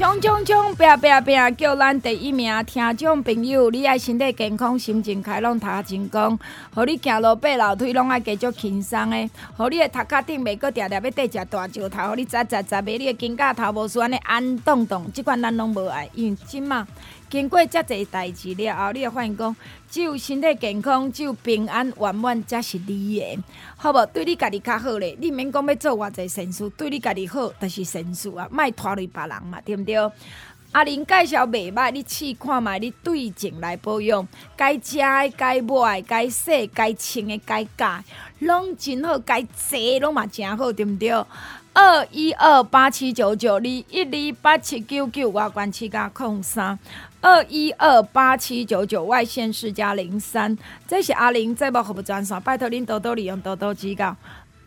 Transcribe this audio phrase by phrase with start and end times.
[0.00, 0.74] 冲冲冲！
[0.76, 1.56] 拼拼拼！
[1.56, 6.38] 叫咱第一名听众朋友，你爱身体健康，心情开朗，头成功，
[6.74, 9.28] 互你走路爬楼梯拢爱继续轻松诶，
[9.58, 16.86] 互你诶头壳顶袂搁定定要戴只大石头，互你扎扎扎袂，你诶肩胛头无须安安动动，即款咱拢无爱，因为即嘛。
[17.30, 19.56] 经过遮济代志了后，你会发现讲，
[19.88, 23.38] 只有身体健康，只有平安圆满，才是你的，
[23.76, 24.04] 好无？
[24.06, 29.96] 对你家己较好咧，你免讲要做偌济善事，对你家己好，就是善事啊，莫拖累别人嘛，对毋对？
[30.72, 38.04] 阿玲介绍袂歹，你试看觅，你对症来保养，该食的、该买的、该洗、该穿的、该改，
[38.40, 41.10] 拢真好，该坐拢嘛真好，对毋对？
[41.72, 46.76] 二一二八七九九二一二八七九九外关七加空三。
[47.22, 50.56] 二一二八七九九外线四加零三，
[50.88, 54.16] 这是阿玲节目服务专线，拜托您多多利用，多多指教。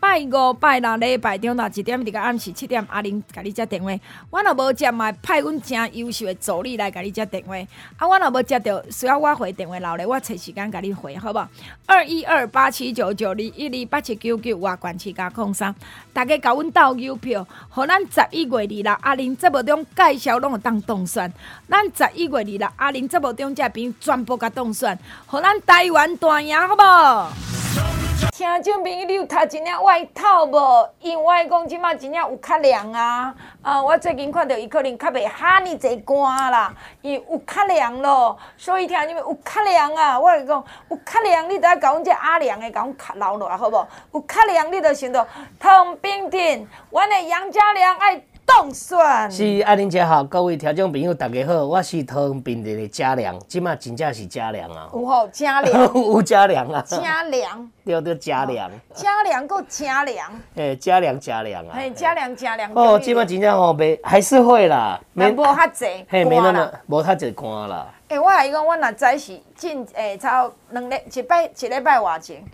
[0.04, 3.90] 拜五拜六礼拜中昼一点伫个暗时七点，阿玲甲你接电话。
[4.28, 7.56] 我若无接嘛，派阮真优秀的助理来甲你接电话。
[7.96, 11.48] 啊，我若无接到，需要我回电话留咧，我找时间甲你回，好无？
[11.86, 15.74] 二一二八七九九二一二八七九九外关七加空三，
[16.12, 21.32] 大家甲阮斗邮票，互咱十一月二六阿玲节目中介绍拢有当当选。
[21.66, 27.93] 咱十一月二六阿玲节目中这边全部甲当选，互咱台湾大赢，好无？
[28.32, 30.88] 听众朋友，你有读一件外套无？
[31.00, 33.34] 因为我讲即马真正有较凉啊！
[33.62, 38.36] 啊，我最近看到伊可能较袂哈尼济寒啦，伊有较凉咯。
[38.56, 40.18] 所以听众朋友有较凉啊！
[40.18, 43.86] 我讲有较凉，你得要甲阮这阿凉的甲阮留落来，好无？
[44.12, 45.26] 有较凉，你着想到
[45.58, 48.22] 唐冰婷，阮的杨家良爱。
[48.46, 72.44] 冻蒜是阿玲姐好，各位听众朋友大家好，我是桃园平地的嘉良，即马真正是嘉良啊，有吼嘉良， 有嘉良啊，嘉良，对对嘉良，嘉良够嘉良，哎嘉良嘉良啊，哎嘉良嘉良，哦，即马真正吼没还是会啦，没无遐济，嘿没那么无遐济寒啦，诶我还讲我若早是进诶超两礼一摆一礼拜外前。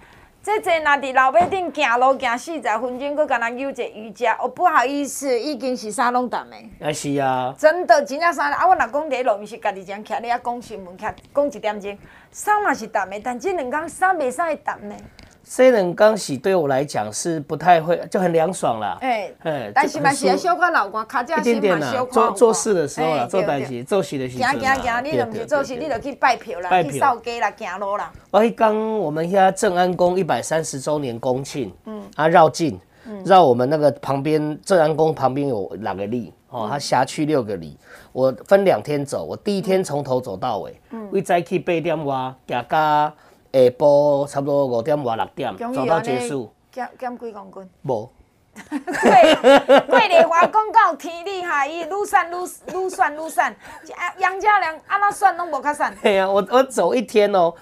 [0.42, 6.56] 这阵若伫楼尾顶行路行四十分钟，阁敢若有一个瑜伽，哦，不好意思，已经是三拢淡的。
[6.86, 7.54] 啊是啊。
[7.58, 8.66] 真的真正三啊！
[8.66, 11.98] 我若讲第一路，毋是家己这样徛咧啊，讲新闻徛讲一点钟，
[12.30, 14.96] 三嘛是淡的，但即两工三袂使会淡呢。
[15.52, 18.96] 这两工是对我来讲是不太会，就很凉爽啦。
[19.00, 22.12] 哎哎，但是嘛是要小可流汗，卡这些嘛小可。
[22.12, 24.44] 做做事的时候啦，做代志做事的时候。
[24.44, 28.12] 行行行，你若毋是做事，你都去拜票啦，去扫街啦，行路啦。
[28.30, 32.78] 我迄刚我们遐正安宫一百三十周年公庆，嗯，啊绕境，
[33.24, 37.76] 绕我们那个旁边正安宫旁边有两个里，哦，它辖区六个里，
[38.12, 43.12] 我分两天走，我第一天从头走到尾，嗯，为早起八点外行到。
[43.52, 47.70] 下晡差不多五点外六点走到结束，减减几公斤？
[47.82, 48.10] 无。
[48.52, 53.40] 桂桂丽华公告天厉害，伊愈瘦愈愈瘦愈瘦。
[54.18, 55.84] 杨家良安那算拢无较瘦。
[56.02, 57.54] 对呀，我我走一天哦，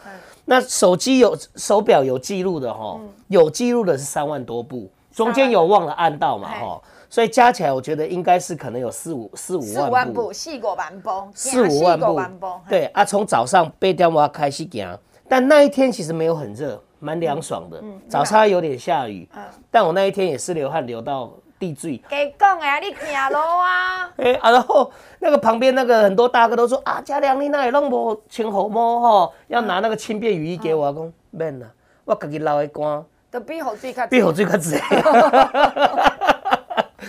[0.47, 14.99] 那手机有手表有记录的哈，有记录的是三万多步，中间有忘了按到嘛哈，所以加起来我觉得应该是可能有四五四五万步，四五万步，四五万步，对啊，从早上八点我开始行。
[15.29, 17.79] 但那一天其实没有很热，蛮凉爽的。
[17.83, 19.29] 嗯，早上有点下雨。
[19.37, 21.99] 嗯，但我那一天也是流汗流到地最。
[22.09, 24.11] 给讲啊，你行路啊？
[24.17, 30.93] 哎啊，然后那个旁边那个很多大哥都说啊，嘉良你那里弄不穿雨帽哈，要拿那个轻便雨衣给我。
[30.93, 31.67] 讲免啦，
[32.05, 33.05] 我自己流的汗。
[33.31, 34.07] 都比雨水较。
[34.07, 34.77] 比雨水较济。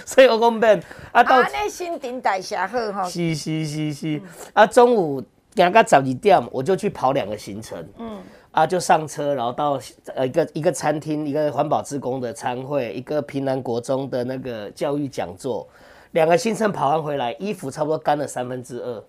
[0.05, 0.83] 所以我讲免。
[1.13, 1.38] 啊，到。
[1.38, 3.03] 安尼新陈代谢好哈。
[3.05, 4.21] 是是是是。
[4.53, 5.23] 啊，中午。
[5.55, 7.83] 行到十二点，我就去跑两个行程。
[7.97, 9.79] 嗯，啊，就上车，然后到
[10.15, 15.67] 呃一个一个餐厅，一个环保志工的餐会，一个平南国中的那个教育讲座，
[16.11, 19.03] 两个行程跑完回来，衣服差不多干了三分之二。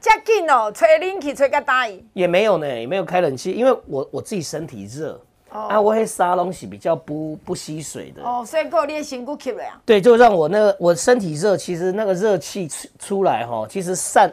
[0.00, 1.88] 这么紧哦，吹冷气吹个大。
[2.12, 5.18] 也没有呢，也没有开冷气，因为我我自己身体热。
[5.50, 5.60] 哦。
[5.68, 8.22] 啊，我那沙龙是比较不不吸水的。
[8.22, 9.80] 哦，所以够你的辛苦吸了呀。
[9.86, 14.30] 对，就让我那个我身体热，其实那个热气出出来哈，其实散。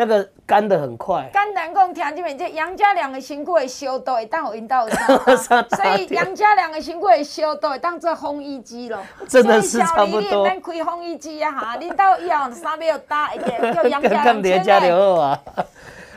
[0.00, 1.28] 那个干的很快。
[1.30, 8.98] 简单讲，听这边这杨家良的辛苦会烧到会当引导上， 所以杨家良的辛苦会烧到会当做烘衣机咯。
[9.28, 10.46] 真的是差不多。
[10.48, 15.38] 咱开烘衣机啊哈，你到以后三秒打一个 叫杨家良连家良啊。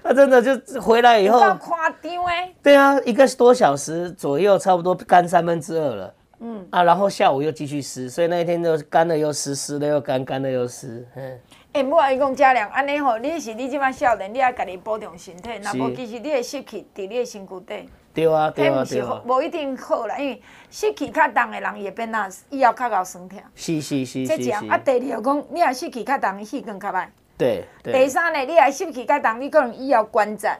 [0.01, 2.53] 他真的就回来以后，夸张哎。
[2.63, 6.13] 对啊，一个多小时左右，差不多干三分之二了。
[6.39, 11.05] 嗯啊，然后下午又继续湿，所以那一天就干了又湿，湿了又干，干了又湿。
[11.15, 11.39] 嗯。
[11.73, 15.49] 哎、欸，不好意思讲家良，安尼吼，你是你即摆少年，你爱家己保重身体。
[15.59, 17.89] 若无其实你的湿气伫你的身躯底。
[18.13, 19.19] 对啊，对啊，对啊。
[19.25, 20.39] 无一定好啦，因为
[20.69, 23.39] 湿气较重的人会变啊以后较贤酸痛。
[23.55, 24.37] 是是是是。
[24.37, 27.07] 这样啊，第二个讲，你若湿气较重，气更较歹。
[27.39, 27.65] 对。
[27.83, 30.55] 第三呢，你若湿气较重，你可能以后关节。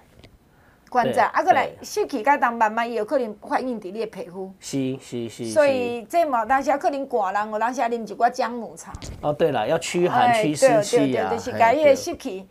[0.94, 4.54] 关节，啊，过来湿气较重，慢慢伊有可能反映伫你的皮肤。
[4.60, 5.46] 是是是。
[5.48, 8.94] 所以这嘛，当时可能寒人，有当时啉一寡姜母茶。
[9.22, 11.34] 哦，对了，要驱寒驱湿气啊。
[11.34, 12.48] 就是甲伊的湿气，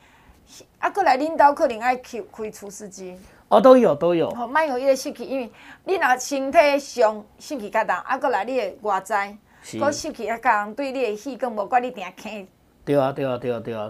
[0.81, 3.17] 啊，过来领导可能爱开开除湿机。
[3.49, 4.29] 哦，都有都有。
[4.31, 5.49] 好，卖有伊个湿气，因为
[5.85, 9.37] 你若身体上湿气较重，啊，过来你的外在，
[9.79, 12.45] 搁湿气较重，对你的气更无管你定咳。
[12.85, 13.89] 对啊对啊对啊对啊，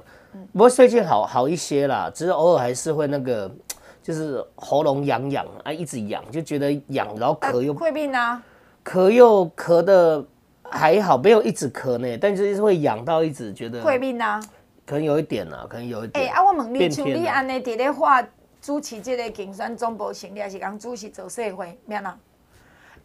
[0.52, 3.50] 不过最近好好一些啦，只是偶尔还是会那个。
[4.02, 8.42] 就是喉咙痒痒啊，一直痒，就觉得痒，然后咳又会病啊，
[8.84, 10.24] 咳又咳的
[10.64, 14.40] 还好，没有一直咳呢，但就是会痒到一直觉得会病啊，
[14.84, 16.24] 可能有一点啊，可能有一点。
[16.24, 18.20] 哎、欸，啊，我问你，像你安尼伫咧画
[18.60, 22.18] 主持这个竞选总部成立，还是讲主持做社会，免啊？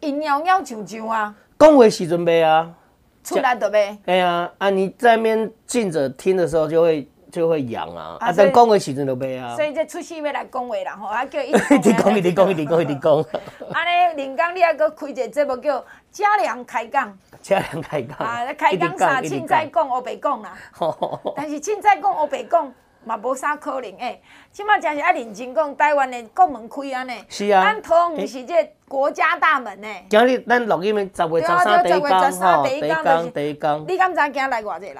[0.00, 2.74] 因鸟鸟啾啾啊，讲话时阵袂啊，
[3.22, 3.96] 出来就袂。
[4.06, 7.08] 哎呀，啊，你在那边静着听的时候就会。
[7.30, 8.16] 就会痒啊！
[8.20, 9.54] 啊，等讲话时阵就袂啊。
[9.54, 11.50] 所以这出戏要来讲话啦，吼，啊叫一。
[11.76, 13.24] 一直讲，一直讲，一直讲，一直讲。
[13.72, 17.18] 安尼，连讲你还佫开一个节目叫嘉良开讲。
[17.42, 18.16] 嘉良开讲。
[18.18, 19.20] 啊，开讲啥？
[19.20, 20.56] 凊彩讲，黑白讲啦。
[21.36, 22.72] 但是凊彩讲，黑白讲
[23.04, 24.20] 嘛无啥可能诶。
[24.50, 27.12] 起码真是爱认真讲，台湾的国门开安尼。
[27.28, 27.62] 是啊。
[27.62, 30.06] 咱通毋是这国家大门诶。
[30.08, 33.84] 今日咱录音的十月十三第一讲，第一讲，第一讲。
[33.86, 34.96] 你敢知今日来偌济人？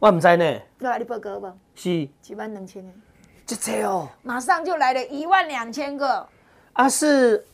[0.00, 0.44] 我唔知呢。
[0.78, 1.52] 要来你报告无？
[1.74, 1.90] 是。
[1.90, 2.88] 一万两千个。
[3.46, 4.08] 这车哦。
[4.22, 6.26] 马上就来了一万两千个。
[6.72, 7.44] 啊，是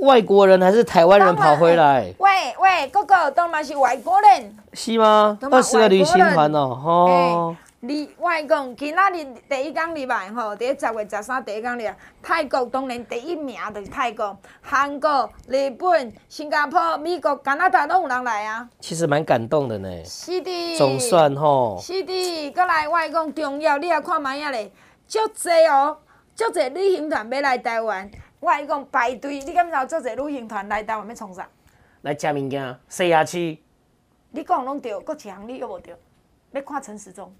[0.00, 2.12] 外国人还是台湾人跑回来？
[2.18, 2.28] 喂
[2.58, 4.56] 喂，哥哥，当然是外国人。
[4.72, 5.38] 是吗？
[5.48, 7.56] 二十个旅行团哦，哦。
[7.82, 18.68] 你我讲，今仔日第一天入来吼，第一十月十三第一天入来，泰国当然第一名就是泰国，韩国、日本、新加坡、美国、加拿大拢有人来啊。
[18.80, 20.04] 其实蛮感动的呢。
[20.04, 20.76] 是的。
[20.76, 21.78] 总算吼。
[21.80, 24.70] 是的，过来我讲重要，你也看卖啊咧，
[25.06, 25.96] 足济哦，
[26.34, 28.10] 足济旅行团要来台湾，
[28.40, 31.48] 我讲排队，你敢知道足济旅行团来台湾要创啥？
[32.02, 33.62] 来吃物件，西雅区。
[34.32, 35.96] 你讲拢对，阁一项你又无对，
[36.52, 37.34] 要看陈时中。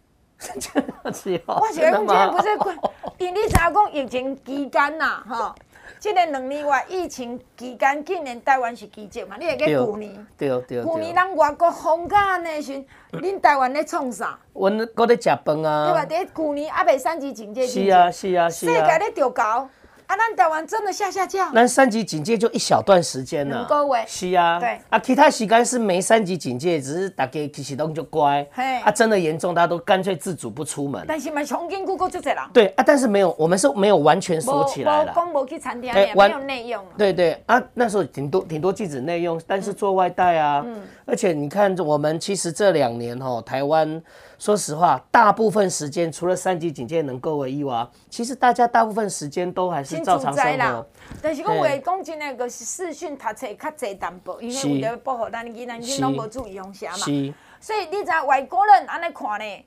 [1.03, 2.79] 我是讲，今天不是关，
[3.19, 5.55] 因为你知影讲疫情期间呐，吼，
[5.99, 9.37] 即个两年外疫情期间，今年台湾是奇迹嘛？
[9.39, 10.27] 你会记旧年？
[10.39, 10.85] 对对对。
[10.85, 12.83] 去年人外国放假安尼时，
[13.13, 14.39] 恁台湾咧创啥？
[14.55, 15.93] 阮搁咧食饭啊。
[15.93, 16.07] 对吧？
[16.07, 18.73] 伫去年还未三级警戒时，是啊是啊是啊。
[18.73, 19.69] 世界咧着搞。
[20.11, 21.53] 啊，咱台湾真的下下降。
[21.55, 23.65] 那三级警戒就一小段时间了。
[23.69, 24.03] 各位。
[24.09, 24.59] 是啊。
[24.59, 24.77] 对。
[24.89, 28.45] 啊，其他时间是没三级警戒，只是大家其实都就乖。
[28.51, 28.81] 嘿。
[28.81, 31.05] 啊，真的严重，大家都干脆自主不出门。
[31.07, 32.51] 但是嘛，重庆、古过就这啦。
[32.53, 35.15] 对啊，但是没有，我们是没有完全锁起来了。
[35.33, 36.85] 没去餐厅，没有内用。
[36.99, 40.65] 对对啊，那时候挺多挺多禁止内用，但是做外带啊。
[40.67, 40.83] 嗯。
[41.07, 44.03] 而且你看，我们其实这两年哈，台湾。
[44.41, 50.87] 说实话，大部分时间除了三级警戒能够为意外，其实大家大部分时间都还是照常生活。
[51.21, 56.97] 但是讲话讲真诶，就是视讯读册较济淡薄，因为为了保护咱囡仔，囡拢无注意风险嘛。
[56.97, 57.35] 是。
[57.61, 59.65] 所以你知外国人安尼看呢？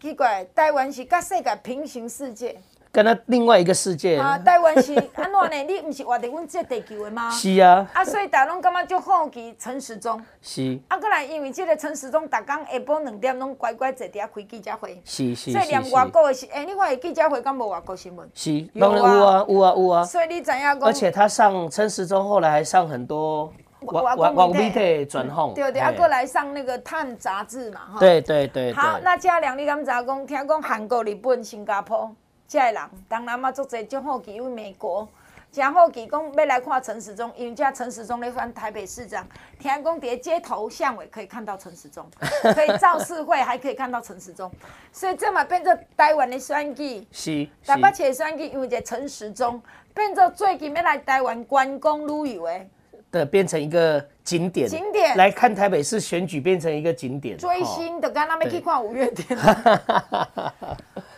[0.00, 2.58] 奇怪，台湾是甲世界平行世界。
[2.98, 5.56] 跟他另外一个世界啊，台湾是 安怎呢？
[5.68, 7.30] 你不是活在阮这地球的吗？
[7.30, 7.88] 是啊。
[7.92, 10.20] 啊，所以大家拢感觉就好奇陈时中。
[10.42, 10.76] 是。
[10.88, 15.00] 啊，过来因为这个陈时中，逐工下晡两点拢乖乖坐伫遐开记者会。
[15.04, 15.52] 是是是。
[15.52, 18.28] 所以连外国的是，哎，你看的记者会敢无外国新闻？
[18.34, 18.62] 是。
[18.80, 20.04] 当然有啊，有啊，有啊。
[20.04, 20.80] 所以你知影讲？
[20.82, 23.44] 而且他上陈时中，后来还上很多
[23.82, 25.54] 外外外媒体专访。
[25.54, 28.00] 对对，啊，过来上那个《探》杂志嘛，哈。
[28.00, 28.72] 对对对。
[28.72, 30.26] 好，那嘉良，你敢知讲？
[30.26, 32.12] 听讲韩国、日本、新加坡。
[32.48, 35.06] 这个人当然嘛，足侪足好奇，因为美国
[35.52, 39.26] 真好奇，讲要来看陈时中，因为这陈时中咧选台北市长，
[39.58, 42.08] 听讲伫街头巷尾可以看到陈时中，
[42.54, 44.50] 可以造势会还可以看到陈时中，
[44.90, 49.62] 所以这嘛变做台湾的选举，是台北市的选举，因为这陈时中
[49.94, 52.66] 变做最近要来台湾观光旅游的，
[53.10, 59.38] 的变成一个景点，景点来看台北市选举变成一个景点，追星的，刚刚要去看五月天。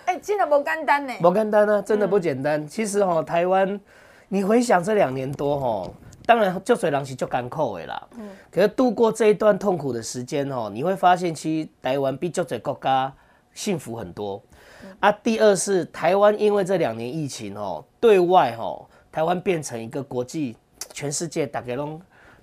[0.04, 1.12] 哎、欸，真的不简单呢。
[1.20, 2.60] 不简单啊，真的不简单。
[2.60, 3.80] 嗯、其实哈、喔，台湾，
[4.28, 5.94] 你回想这两年多哈、喔，
[6.26, 8.08] 当然就水狼是就甘苦的啦。
[8.18, 8.28] 嗯。
[8.50, 13.12] 可是度过这一段痛苦的时间哦、喔，你会发现，其实台湾比就水国家
[13.54, 14.42] 幸福很多。
[14.82, 20.56] 嗯、啊，第二是台湾，因为这两年疫情哦、喔，对外哈、喔，台湾变成一个国际，
[21.00, 21.98] 全世界大家拢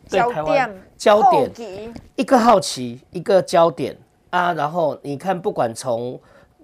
[0.09, 3.95] 对台湾焦点，一个好奇，一个焦点
[4.31, 4.51] 啊。
[4.51, 6.19] 然后你看，不管从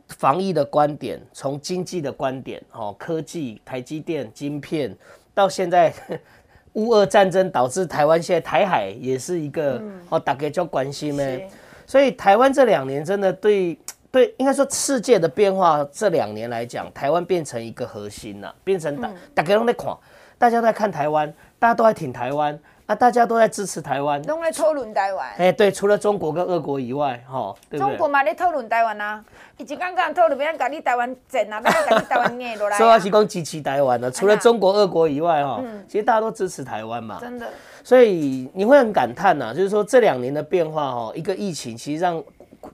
[0.08, 4.98] 防疫的观点，从经济的观点，哦，科技、台积电、晶片，
[5.36, 5.94] 到现在
[6.74, 11.40] 乌俄战争导致台湾现在台海也是一个哦，大家就关心呢。
[11.86, 13.78] 所以台湾这两年真的对
[14.10, 19.98] 对，应该说世界的变化，这两年来讲，台湾变成一个核心了，变成大大家都在看，
[20.40, 21.32] 大家都在看台湾，
[21.64, 22.60] 大家都在挺台湾。
[22.86, 25.26] 啊，大家都在支持台湾，都在讨论台湾。
[25.38, 29.24] 哎，对，除了中国跟俄国以外，哈，中国嘛在讨论台湾啊，
[29.56, 32.76] 一直刚刚讨论，要搞你台湾整啊，要搞你台湾硬落来。
[32.78, 37.18] 说话是讲支持台湾的，除了中国、俄国以外，哈，其实大家都支持台湾嘛。
[37.22, 37.48] 真的。
[37.86, 42.22] 所以你会很感叹呐，就是说这两年的变化，哈，一个疫情其实让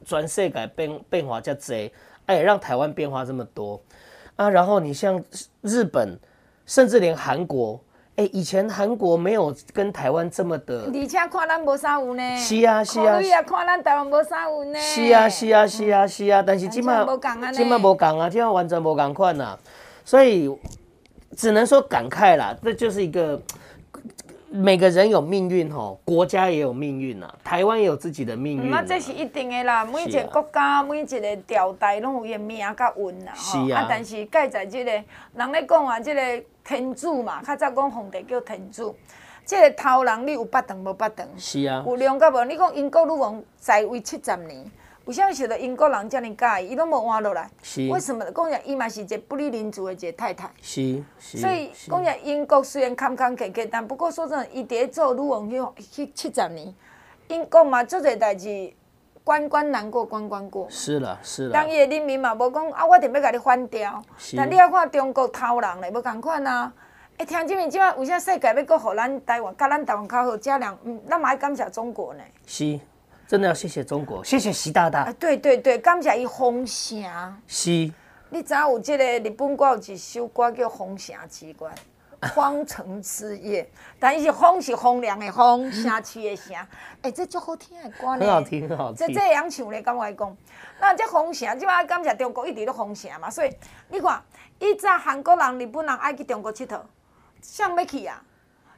[0.03, 1.91] 全世界变变化这么多，
[2.25, 3.79] 哎，让台湾变化这么多
[4.38, 4.50] 啊。
[4.50, 5.24] 然后你像
[5.62, 6.19] 日本，
[6.65, 7.79] 甚至连韩国。
[8.20, 12.38] 哎，以前韩国没有跟台湾这么的，而且看咱无啥有呢。
[12.38, 14.78] 是啊是啊，啊看咱台湾无啥有呢。
[14.78, 16.98] 是啊是啊是啊是啊，但是今麦
[17.54, 19.58] 今麦无共啊，今麦完全无共款啊，
[20.04, 20.54] 所以
[21.38, 23.42] 只能说感慨啦，这就是一个
[24.51, 28.70] 每个人有命运吼，国家也有命运呐，台湾也有自己的命运。
[28.70, 33.70] 那这是一定的啦，每一个国家每一个朝代拢有伊命甲运呐，吼。
[33.70, 36.44] 啊，但是盖在这个人咧讲啊，这个。
[36.62, 38.96] 天主嘛，较早讲皇帝叫天主，
[39.44, 41.27] 即、这个头人你有八长无八长？
[41.36, 42.46] 是啊，有量甲无？
[42.46, 44.63] 你讲英国女王在位七十年，
[45.10, 46.70] 为啥是着英国人遮尔介意？
[46.70, 47.50] 伊拢无换落来？
[47.63, 47.89] 是。
[47.89, 48.24] 为什么？
[48.30, 50.48] 讲实，伊嘛是一个不利民族的一个太太。
[50.62, 51.39] 是是。
[51.39, 56.72] 所以讲实，英国虽然坎坎坷坷，但不过说真，伊伫咧做女王去去七十年，
[57.28, 58.72] 英国嘛做侪代志，
[59.24, 60.68] 关关难过关关过。
[60.70, 61.54] 是啦是啦。
[61.54, 64.00] 当伊的人民嘛无讲啊，我一定要甲你反掉。
[64.16, 64.38] 是。
[64.38, 66.72] 但你要看中国偷人嘞，无共款啊。
[67.18, 72.24] 哎，听这面即马为啥世界要搁互咱台湾，甲咱台湾较好，这样，嗯，咱嘛爱感谢中国呢。
[72.46, 72.80] 是，
[73.30, 75.04] 真的要谢谢中国，谢谢习大大。
[75.04, 77.04] 啊，对对对，感谢伊封城。
[77.46, 77.70] 是。
[78.32, 81.70] 你知影有这个日本歌有一首歌叫《封城之歌》，
[82.34, 83.70] 荒城之夜，
[84.00, 86.56] 但伊是风是风凉的风，城市的城。
[87.04, 88.26] 哎，这足好听的歌呢。
[88.26, 89.08] 很好听，很好听。
[89.08, 90.36] 这这样唱咧，敢我来讲，
[90.82, 93.56] 那这封城即马感谢中国一直都封城嘛，所以
[93.90, 94.20] 你看，
[94.58, 96.82] 以前韩国人、日本人爱去中国佚佗。
[97.44, 98.20] 想要去啊？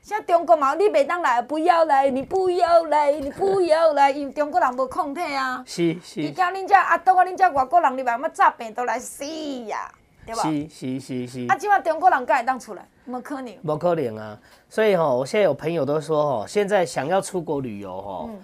[0.02, 5.64] 像中国嘛，你袂当来，不要来，你不要来，你不要来，因为中国人无抗体啊。
[5.64, 6.22] 是是。
[6.22, 9.24] 伊惊恁遮阿东啊，恁遮外国人入来，要诈病都来死
[9.68, 9.92] 呀，
[10.26, 10.42] 对吧？
[10.42, 11.46] 是是是是。
[11.48, 12.84] 啊，即马中国人敢会当出来？
[13.06, 13.56] 无可能。
[13.62, 14.36] 无可能啊！
[14.68, 18.40] 所以吼，我现在有朋友都说吼，现在想要出国旅游吼，嗯、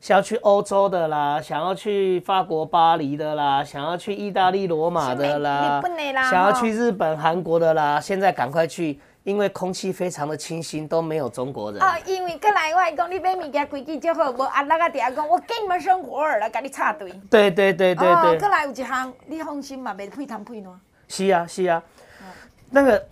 [0.00, 5.82] 想要去欧洲的啦，想要去法国巴黎的啦，想要去意大利罗马的啦，
[6.14, 9.00] 啦想要去日本韩国的啦，现在赶快去。
[9.30, 11.80] 因为空气非常的清新，都没有中国人。
[11.80, 17.12] 啊，因为过来我讲你买物件规矩就好，无阿拉个底下讲我给你们生活来给你插队。
[17.30, 18.08] 对对对对对。
[18.08, 20.74] 哦，过来有一项，你放心嘛，袂配谈配喏。
[21.06, 21.80] 是啊是啊，
[22.20, 22.26] 嗯、
[22.70, 23.06] 那个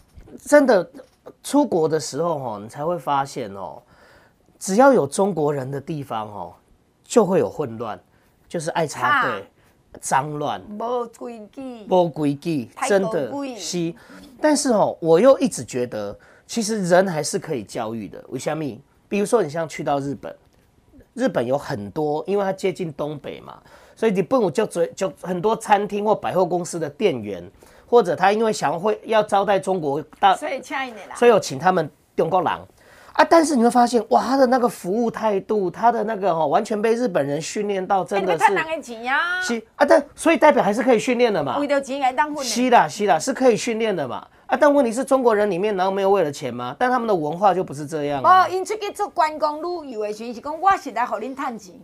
[0.44, 0.90] 真的
[1.44, 3.80] 出国的时候哈，你才会发现哦，
[4.58, 6.52] 只要有中国人的地方哦，
[7.04, 7.96] 就会有混乱，
[8.48, 9.48] 就是爱插队。
[10.00, 13.94] 脏乱，无规矩，无规矩，真的是。
[14.40, 18.24] 但是哦，我又一直觉得，其实人还是可以教育的。
[18.28, 18.64] 为什么？
[19.08, 20.34] 比如说，你像去到日本，
[21.14, 23.60] 日本有很多，因为它接近东北嘛，
[23.96, 27.42] 所以你不如就追就很多餐厅或百货公司的店员，
[27.86, 32.52] 或者他因为想要会要招待中国大，所以请一点啦，所以我请他们中国人。
[33.18, 33.26] 啊！
[33.28, 38.44] 但是你会发现，哇，他的那个服务态度，他的那个哦，完全被日本人训练到，真的是。
[39.42, 41.58] 是啊，但所以代表还是可以训练的嘛。
[41.58, 42.44] 为了钱来当混。
[42.44, 44.24] 是的，是的，是可以训练的嘛。
[44.46, 46.76] 啊，但问题是中国人里面难道没有为了钱吗？
[46.78, 48.22] 但他们的文化就不是这样。
[48.22, 51.74] 哦，因出去做观光旅游的时候是讲，我是来和恁赚钱，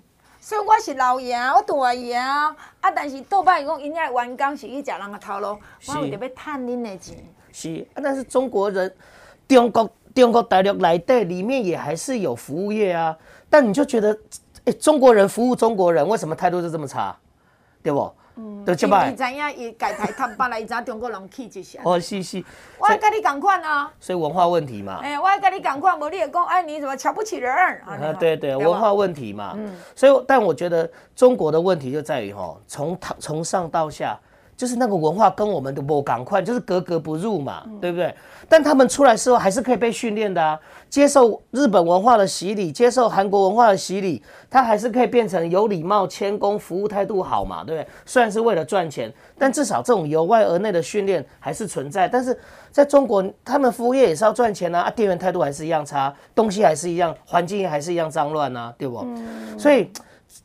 [0.40, 2.54] 所以我是老爷，我大爷啊。
[2.80, 7.16] 啊，但是倒摆讲，因遐员工是去食人的头路，我为着要赚恁的钱。
[7.50, 8.94] 是啊，但是中国人，
[9.48, 9.90] 中国。
[10.14, 13.16] 中国大陆来对，里面也还是有服务业啊，
[13.50, 14.16] 但你就觉得，
[14.64, 17.16] 哎，中国人服务中国人，为什么态度就这么差，
[17.82, 18.12] 对不？
[18.36, 19.08] 嗯，对，就吧。
[19.08, 21.78] 你知影伊改台他搬来一张中国人气一下。
[21.84, 22.42] 哦，是是。
[22.78, 23.88] 我要跟你赶快啊。
[24.00, 24.98] 所以文化问题嘛。
[25.04, 27.54] 哎，我要跟你赶快，无你也讲，哎，你怎么瞧不起人？
[27.54, 29.52] 啊，对对，文化问题嘛。
[29.56, 29.76] 嗯。
[29.94, 34.18] 所以，但我觉得中国的问题就在于哈，从从上到下，
[34.56, 38.14] 就是那个文化跟我们的不赶快，就是格格不入嘛，对不对？
[38.48, 40.58] 但他们出来之后还是可以被训练的啊，
[40.88, 47.88] 接受日本文化的洗礼，接受韩国文化的洗礼，他还是可以变成有礼貌、谦恭、服务态度好嘛，对不对？
[48.04, 52.06] 虽然是为了赚钱，但至少这种由外而内的训练还是存在。
[52.06, 52.38] 但是
[52.70, 59.04] 在中国，他们服务业也是要赚钱啊，啊，店员态度还是一样差，东西还是一样，环境还是一样脏乱啊，对不？
[59.58, 59.90] 所以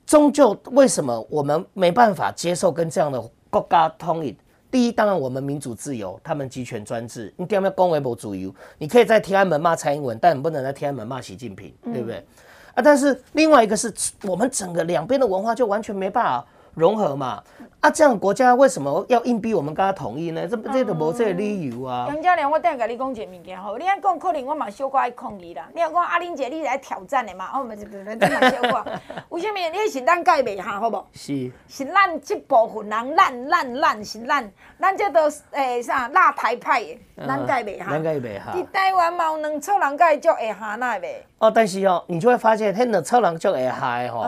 [0.06, 3.22] 终究为什么我们没办法接受跟这样的？
[3.50, 4.36] 国家统一，
[4.70, 7.34] 第一，当然我们民主自由，他们集权专制。
[7.38, 8.54] 你点样讲微博主由？
[8.78, 12.24] 你可以在天安门骂蔡英文，但你不能在天安门骂习近平，对不对？
[12.76, 13.92] 啊，但是另外一个是
[14.24, 17.44] 我们整个两边的文化就完全没办法融合嘛。
[17.82, 20.46] 啊，这样国家为什么要硬逼我们跟他统一呢？
[20.46, 22.08] 这这都无这个理由啊。
[22.10, 25.66] 杨教练，我等下跟你讲一个物件吼，你安讲可能我嘛小可爱抗议啦。
[25.74, 27.50] 你要讲阿玲姐，你来挑战的嘛？
[27.54, 28.86] 哦，唔是不是，真嘛小可。
[29.30, 29.58] 为什么？
[29.72, 31.02] 你是咱盖袂下，好不？
[31.14, 31.50] 是。
[31.70, 37.86] 是咱这部分人，咱咱咱是咱，咱这都诶啥辣台派的，咱盖袂下。
[37.92, 38.52] 咱盖袂下。
[38.54, 41.14] 伫台湾嘛有两撮人盖足会下那袂？
[41.38, 44.26] 哦，但是哦，你就会发现，迄两撮人足会下的吼，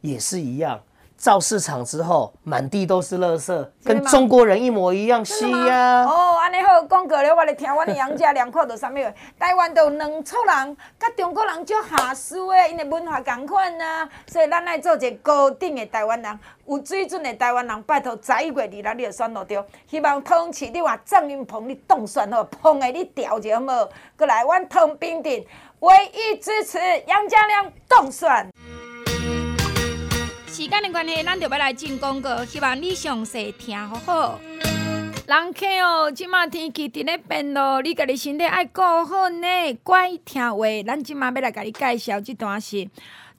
[0.00, 0.80] 也是一样。
[1.22, 6.02] 造市场之后，满地都是垃圾，跟中国人一模一样，是呀。
[6.02, 8.96] 哦，安尼好，讲过了，我来听我的杨家良看到啥物？
[9.38, 17.82] 台湾都有两撮人，甲中国人足下输的，因为文化共款啊，所以咱来做一个高等的台湾人，有水准的台湾人。
[17.84, 23.88] 拜托，十一月二日你就选落着，希望通市你话郑云鹏你当选好，鹏的你调一下好无？
[24.18, 25.44] 过来，阮通冰镇
[25.78, 28.50] 唯一支持杨家良当选。
[30.52, 34.38] 时间的关系，咱就要来进广告，希望你详细听好好。
[35.26, 39.46] 人客哦，即马天气伫咧变咯，你家己身体爱顾好呢，
[39.82, 40.66] 乖听话。
[40.86, 42.86] 咱即马要来甲你介绍这段是。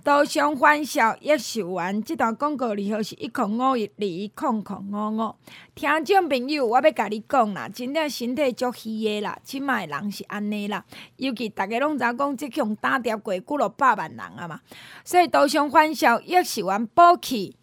[0.03, 4.05] 稻香欢笑益寿丸，这段广告里头是一空五一二
[4.36, 5.33] 空空五五。
[5.74, 10.83] 听众朋友，我要甲你讲啦，真正身体足虚的啦，即卖人是安尼啦。
[11.15, 14.60] 尤其大家拢知影讲，即项打掉过几落百万人啊嘛。
[15.06, 17.56] 所以稻香欢笑益寿丸补气、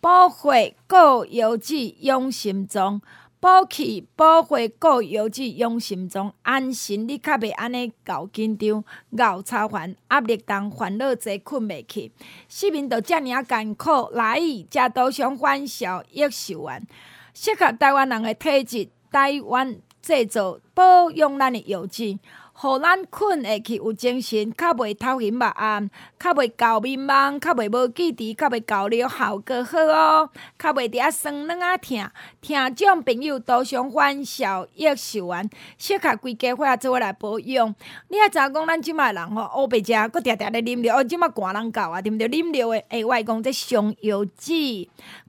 [0.00, 0.08] 补
[0.42, 3.00] 血、固腰子、养心脏。
[3.44, 4.24] 补气、补
[4.56, 8.82] 血、固腰子、养心脏，安神你较袂安尼搞紧张、
[9.18, 12.10] 熬操烦、压力重、烦恼多、困袂去。
[12.48, 16.86] 失眠都遮尔啊艰苦，来食稻香欢笑益寿丸，
[17.34, 22.18] 适合台湾人的体质，台湾制造，保养咱的腰子。
[22.56, 25.90] 互咱困会去有精神，较袂头晕目暗，
[26.20, 32.08] 较袂搞迷茫，较袂无记忆，较袂搞了效果好哦，较袂伫遐酸软啊疼。
[32.40, 37.74] 听众朋友多想欢笑益寿丸，适合规家伙做伙来保养。
[38.08, 42.28] 你也知影讲咱即卖人吼，乌白食，搁定定咧啉料，哦，即卖寒人到啊，对毋对？
[42.28, 44.52] 啉料诶，诶，我讲这伤腰子，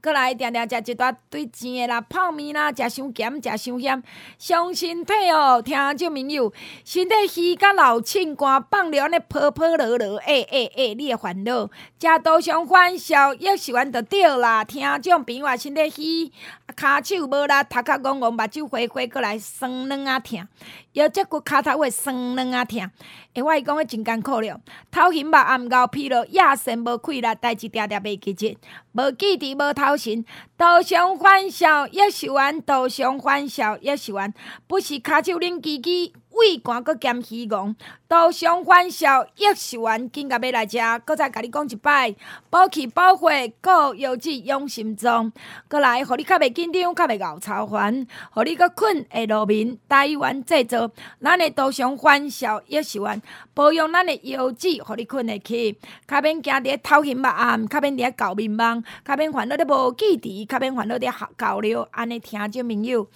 [0.00, 4.02] 搁来定定食一大堆甜诶啦，泡面啦，食伤咸，食伤咸，
[4.38, 5.60] 伤身体哦。
[5.60, 6.52] 听众朋友，
[6.84, 7.16] 身体。
[7.34, 11.66] 鱼甲老庆瓜放了安尼泼泼落落，哎哎哎，你的烦恼。
[11.98, 14.62] 食稻香欢笑益寿丸就对啦。
[14.64, 16.32] 听种朋友身体虚，
[16.76, 20.46] 骹手无力，头壳戆戆，目睭花花，过来酸软啊疼。
[20.92, 22.90] 腰脊骨骹头会酸软啊疼。
[23.34, 24.60] 诶，我伊讲诶真艰苦了，
[24.90, 28.56] 头晕目暗，熬疲劳，夜神无气啦，代志定定袂记节，
[28.92, 30.24] 无记忆，无头神。
[30.56, 34.32] 稻香欢笑益寿丸，稻香欢笑益寿丸，
[34.66, 36.12] 不是骹手冷吱吱。
[36.36, 37.74] 胃寒阁兼虚戆，
[38.06, 42.14] 稻香欢笑益寿丸，紧甲要来食，阁再甲你讲一摆，
[42.50, 45.32] 补气补血，固腰子养心脏，
[45.66, 49.78] 阁来，互你较袂紧张，较袂熬操烦，互你阁困会入眠。
[49.88, 50.90] 台湾制造，
[51.22, 53.22] 咱的稻香欢笑益寿丸，
[53.54, 63.08] 保养咱的腰子，互你困会去，较免惊伫头昏目暗，较免伫遐搞迷茫，较免烦恼咧无记忆，较免烦恼伫搞了，安尼听众朋友。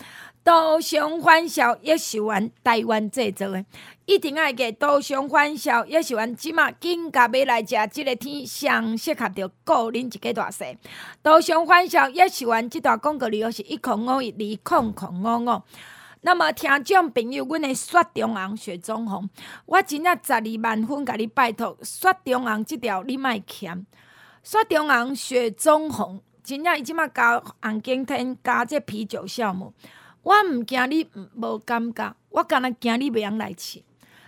[0.51, 3.65] 多香欢笑益寿丸，台湾制造的，
[4.05, 10.77] 一定爱个稻香欢笑益寿丸，即马紧甲要来食，即个天上适合着顾恁一个大细。
[11.23, 15.63] 稻香欢笑益寿丸，即段广告里头是一空五一二空空五五。
[16.23, 19.31] 那么听众朋友，阮的雪中红雪中红，
[19.67, 23.87] 我真正十二万分甲你拜托，雪中红即条你莫欠。
[24.43, 29.73] 雪中红雪中红，真正伊即马加红景天加这啤酒项目。
[30.23, 33.83] 我毋惊你无感觉，我敢若惊你袂用来试。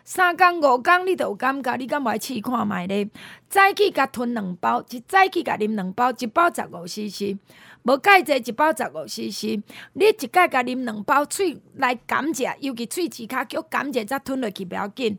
[0.04, 3.08] 三工五工你都有感觉，你敢无来试看觅咧？
[3.48, 7.38] 早起甲吞两包，一早起甲啉两包，一包十五 CC，
[7.82, 9.62] 无介济一包十五 CC。
[9.92, 15.16] 你一摆甲啉两包，喙来感食，尤其喙齿骹叫感食，则吞落去袂要紧。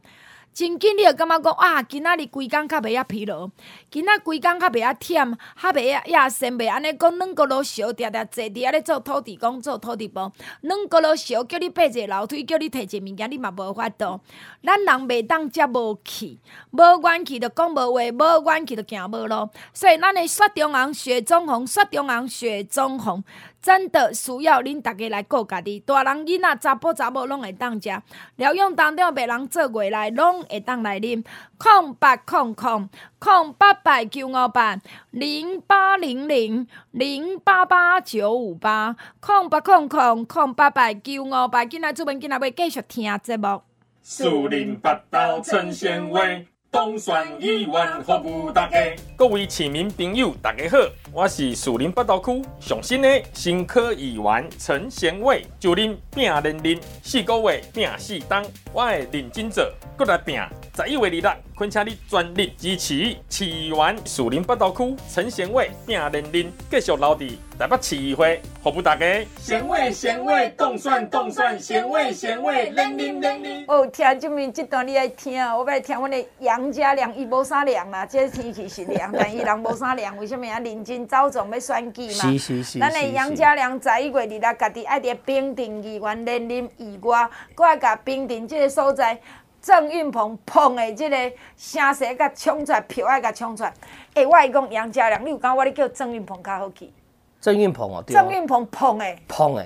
[0.53, 3.49] 真紧你会感觉讲啊，今仔日规工较袂遐疲劳，
[3.89, 14.21] 今仔规工较袂遐忝，较袂遐亚生袂安尼讲软骨头烧，定定坐伫遐咧做土地公做土地婆，软骨头烧叫你爬一个楼梯，叫你摕一个物件，你嘛无法度。
[14.63, 16.39] 咱人袂当遮无气，
[16.71, 19.49] 无元气就讲无话，无元气就行无路。
[19.73, 23.23] 所以咱的雪中红，雪中红，雪中红，雪中红。
[23.63, 27.89] 真的需要恁大家来顾家己，大人囡仔查甫查某拢会当食，
[28.35, 31.23] 疗养当中别人做月来拢会当来啉。
[31.57, 34.77] 空八空空空八八九五八
[35.11, 43.61] 零八零零零八八九五八空八空空空八八九五八，今仔主文今仔要继续听节目。
[44.03, 46.52] 树林八道呈现 way。
[46.73, 48.79] 东山一湾服务大家，
[49.15, 50.77] 各位市民朋友，大家好，
[51.11, 60.41] 我是树林北道区上新的新科议员陈贤伟，就恁拼恁恁四个月拼四档，我会认真做，再来拼。
[60.75, 69.05] 十一月二日，恳请你全力支持市议员树林北道区陈贤伟拼连连继续留伫台北市议会服务大家。
[69.37, 73.65] 贤伟贤伟，动算动算，贤伟贤伟，玲玲玲玲。
[73.67, 80.57] 哦，听这面这段你爱听，我爱听阮的杨家良，伊无啥凉啦，这天气是凉，但伊人无啥凉，为什么啊？
[80.59, 82.31] 认真走总要选举嘛。
[82.31, 82.79] 是是是。
[82.79, 89.19] 咱的杨家良十一月二日，家己爱伫平镇议员玲玲以外，搁爱甲平镇这个所在。
[89.63, 91.17] 郑运鹏碰的这个
[91.55, 93.69] 声势甲冲出来，票爱甲冲出来。
[94.09, 96.91] 哎、欸，我来讲杨家良，你有感觉我咧叫郑运鹏较好去？
[97.39, 99.65] 郑运鹏哦，郑运鹏碰的，碰的。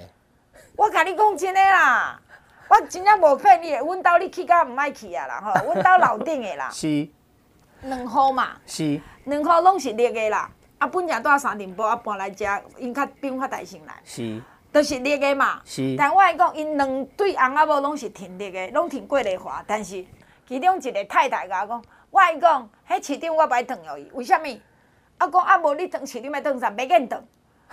[0.75, 2.21] 我甲你讲真的啦，
[2.69, 6.69] 我真正无骗你的，阮兜你去甲毋爱去啊啦吼，阮兜楼顶的啦。
[6.73, 7.09] 是。
[7.81, 8.49] 两户嘛。
[8.67, 9.01] 是。
[9.25, 12.45] 两户拢是绿的啦，啊，本正住三重埔，啊，搬来遮，
[12.77, 13.95] 因较比阮较大声来。
[14.05, 14.39] 是。
[14.71, 15.95] 都是绿的嘛，是。
[15.97, 19.63] 但我来讲，因两对翁仔某拢是挺绿的，拢挺过丽华。
[19.65, 20.05] 但是
[20.47, 24.59] 其中一个太太甲我讲，我来讲，迄市长我歹转予伊，为什物？
[25.17, 26.69] 啊讲啊，无你转市长要转啥？
[26.71, 27.23] 袂瘾转。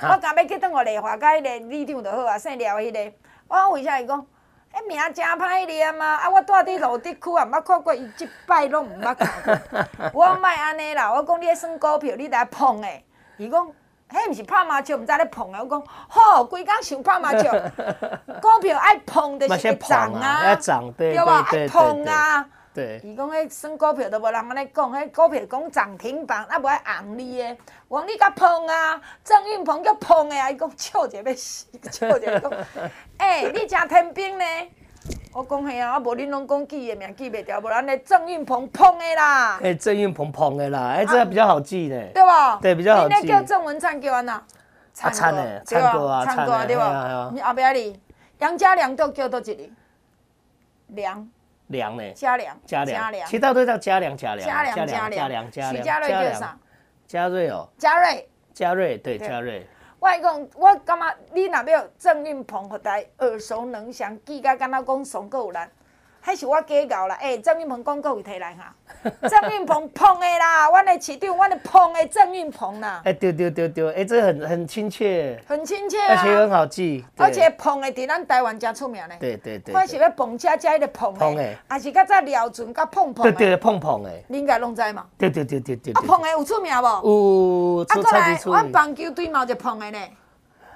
[0.03, 3.13] 我刚要去转互丽华，甲迄个李长就好啊，姓廖迄个。
[3.49, 4.01] 我讲为啥？
[4.01, 4.27] 伊讲，
[4.73, 6.17] 迄名真歹念啊！
[6.17, 10.11] 啊，我住伫芦竹区啊，毋捌看过伊即摆拢毋捌看过。
[10.15, 13.05] 我讲莫安尼啦，我讲你咧算股票，你来碰诶。
[13.37, 13.71] 伊讲。
[14.11, 15.61] 迄毋是拍麻将，毋知咧碰啊！
[15.63, 17.53] 我讲，吼，规工想拍麻将，
[18.41, 20.43] 股票爱碰就是会涨啊，
[20.97, 21.47] 对吧？
[21.51, 22.47] 爱碰啊。
[22.73, 23.01] 对。
[23.05, 27.57] 伊讲迄算股票都无人安尼讲，迄股票讲涨停板，啊无爱红利诶。
[27.89, 30.51] 我讲你甲碰啊，郑运鹏叫碰诶啊！
[30.51, 32.53] 伊讲笑者要死，笑者讲，
[33.19, 34.45] 诶， 你真天兵呢？
[35.33, 39.59] 我讲嘿啊，啊无恁拢讲记的名记袂牢，无咱咧郑运鹏捧诶啦。
[39.63, 42.01] 诶，郑运鹏捧诶啦，诶、欸，这个比较好记呢。
[42.15, 42.57] 对吧？
[42.63, 43.15] 对，比较好记。
[43.17, 44.43] 你那叫郑文灿叫安哪？
[44.93, 47.31] 灿的，灿哥啊，灿哥对吧？
[47.35, 48.01] 你后壁哩，
[48.39, 49.73] 杨家良都叫倒一哩。
[50.89, 51.29] 良。
[51.67, 52.13] 良呢？
[52.13, 52.57] 家良。
[52.65, 53.27] 家良。
[53.27, 54.47] 其他都叫家良，家良。
[54.47, 55.77] 家良，家良，家良。
[55.77, 56.57] 徐家瑞叫啥？
[57.09, 57.69] 家瑞哦。
[57.77, 58.29] 家瑞。
[58.53, 59.67] 家瑞，对，家瑞。
[60.05, 65.59] 我讲，我感觉你若要郑运鹏，互大家耳熟能详，记甲敢若讲爽够有力。
[66.27, 68.75] 还是我假搞啦，诶、欸，郑运鹏广告有摕来哈，
[69.29, 73.03] 郑运鹏捧的啦，阮的市长，阮的捧的郑运鹏啦。
[73.05, 79.19] 哎、欸，对对对对，哎、欸，这很很亲切，很亲切、啊，而且很好记，而且捧的伫咱台湾真出名嘞。
[79.21, 83.23] 对对对，我是要捧车车的捧的，还是较早廖俊甲碰碰。
[83.25, 85.05] 对对碰碰的，你应该拢知嘛？
[85.19, 85.93] 对对对对对。
[85.93, 87.85] 啊，捧的有出名无？
[87.85, 89.99] 有，啊，过来，阮棒球队嘛就碰的呢。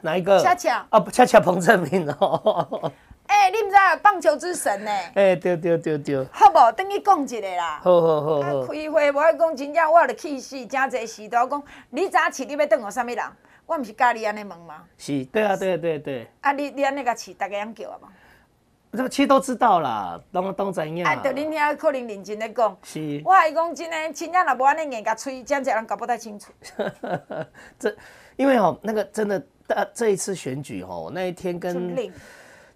[0.02, 0.38] 哪一个？
[0.40, 0.86] 恰恰。
[0.90, 2.92] 啊，恰恰彭正明哦。
[3.28, 3.94] 哎、欸，你唔知啊？
[3.96, 4.90] 棒球之神呢？
[4.90, 6.26] 哎、欸，对对对对。
[6.32, 6.72] 好不？
[6.76, 7.80] 等你讲一个啦。
[7.82, 8.62] 好好好好。
[8.66, 13.18] 开会无爱讲真正，我着气死，真侪时都讲，你早起你要等候啥物人？
[13.66, 14.82] 我毋是教你安尼问吗？
[14.96, 16.26] 是，对啊，对对对。
[16.40, 18.08] 啊，你你安尼甲饲，大家样叫啊嘛？
[18.90, 21.04] 这其实都知道啦，拢拢知影。
[21.04, 22.74] 啊，就恁遐可能认真咧讲。
[22.82, 23.20] 是。
[23.22, 26.50] 我还讲真诶，真正若无安尼硬甲吹，真侪人搞不太清楚。
[27.78, 27.94] 这，
[28.36, 31.94] 因为吼，那个真的，呃，这一次选举吼，那一天跟。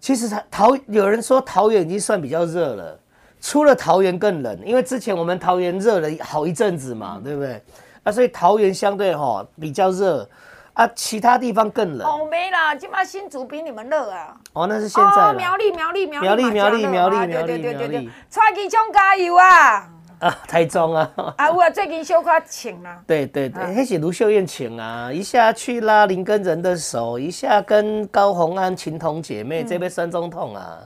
[0.03, 2.99] 其实桃有人说桃园已经算比较热了，
[3.39, 7.63] 出了桃园更冷，因为之前我们桃园热了好一阵子嘛，对不对？
[8.03, 10.27] 啊，所以桃园相对哈比较热，
[10.73, 12.05] 啊，其他地方更冷。
[12.05, 14.35] 哦，没啦，今巴新竹比你们热啊。
[14.51, 15.21] 哦，那是现在。
[15.21, 19.89] 哦，苗栗，苗栗，苗栗，苗栗，苗栗，苗栗，苗栗，苗栗，苗栗，蔡其昌加油啊！
[20.23, 21.11] 啊，台中啊！
[21.37, 23.03] 啊，我最近小可请啊。
[23.05, 30.79] 对对对，那是卢秀燕请啊，一下去拉林根人的手，一下跟高红安情同姐妹，嗯、这边选总统啊。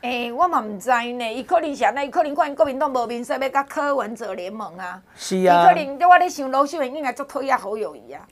[0.00, 5.02] 诶、欸，我嘛唔知呢，伊可能是那伊可能看国民党无面，说要甲柯文哲联盟啊。
[5.14, 5.62] 是啊。
[5.62, 8.26] 伊可能我咧想卢秀燕应该足讨厌好友谊啊。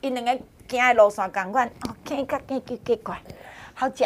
[0.00, 0.30] 因两个
[0.68, 3.20] 行的路线共款，哦，见甲见见见怪，
[3.74, 4.04] 好食。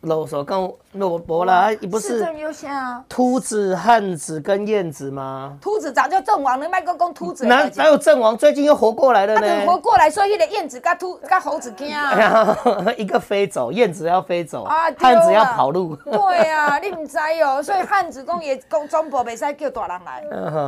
[0.00, 3.04] 路线跟我我啦，不是市政优先啊。
[3.10, 5.54] 秃子、汉子跟燕子吗？
[5.60, 7.44] 秃子早就阵亡了，麦克讲秃子。
[7.44, 8.34] 哪哪有阵亡？
[8.36, 9.66] 最近又活过来了呢。
[9.66, 12.56] 活过来，所以那个燕子跟秃跟猴子惊啊。
[12.96, 15.94] 一个飞走，燕子要飞走，汉子要跑路。
[15.96, 20.24] 对啊， 你唔知哦，所以汉子讲也讲总部袂使叫大人来。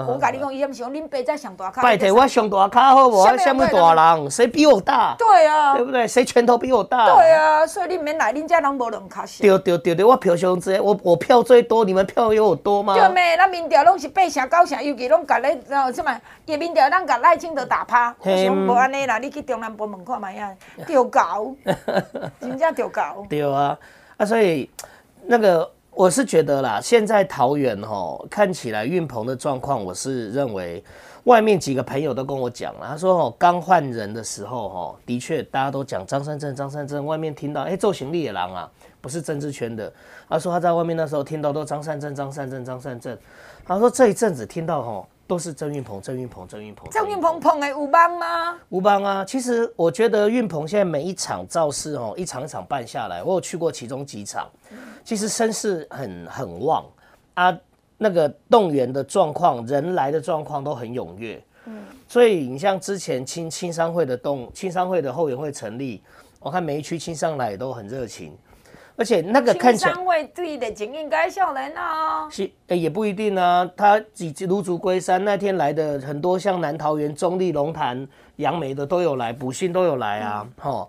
[0.06, 1.80] 我跟你讲，伊唔想恁爸在上大咖。
[1.80, 3.16] 拜托，我上大咖好不？
[3.16, 4.30] 我什么大人？
[4.30, 5.14] 谁比我大？
[5.18, 6.06] 对啊，对不对？
[6.06, 7.06] 谁拳头比我大？
[7.16, 9.24] 对啊，所以你免来，恁家人无两卡。
[9.40, 12.94] 对对对对，我票上最，我我票最多，你们票有我多吗？
[12.94, 13.36] 对咩？
[13.36, 16.20] 咱民调拢是八成九成，尤其拢甲咧，然后什么？
[16.46, 19.18] 叶民调咱甲赖清德打趴，想无安尼啦？
[19.18, 20.54] 你去中南部门看觅呀，
[20.86, 21.50] 丢搞，
[22.38, 23.24] 真正丢搞。
[23.28, 23.76] 对啊，
[24.18, 24.70] 啊，所以
[25.24, 30.82] 那个我是觉得啦，现在桃园吼看起来运鹏的状况，我是认为
[31.24, 38.70] 外面几个朋友都跟我讲了，他说吼刚换人的时候吼，的确大家都讲张善政，张善政，外面听到哎，做行李也狼啊。
[39.00, 39.92] 不是政治圈的，
[40.28, 43.16] 他说他在外面那时候听到都张善政、张善政、张善政。
[43.64, 46.90] 他说这一阵子听到吼都是郑运鹏、郑运鹏、郑运鹏。
[46.90, 48.58] 郑运鹏捧的吴邦吗？
[48.70, 49.24] 吴邦啊！
[49.24, 54.50] 其实我觉得运鹏现在每一场造势哦，一场一场办下来，我有去过其中几场，
[55.04, 56.84] 其实声势很很旺
[57.34, 57.56] 啊，
[57.96, 61.40] 那个动员的状况、人来的状况都很踊跃。
[61.66, 66.02] 嗯，所以你像之前青青商会的动青商会的后援会成立，
[66.40, 68.36] 我看每一区青商来也都很热情。
[69.00, 73.66] 而且那个看起来，会对的，经应该笑人啊，是、欸、也不一定啊。
[73.74, 80.46] 他几如竹归山那天来的很多，像南桃园、中立、龙潭、杨梅的都有来，补信都有来啊。
[80.58, 80.86] 哈、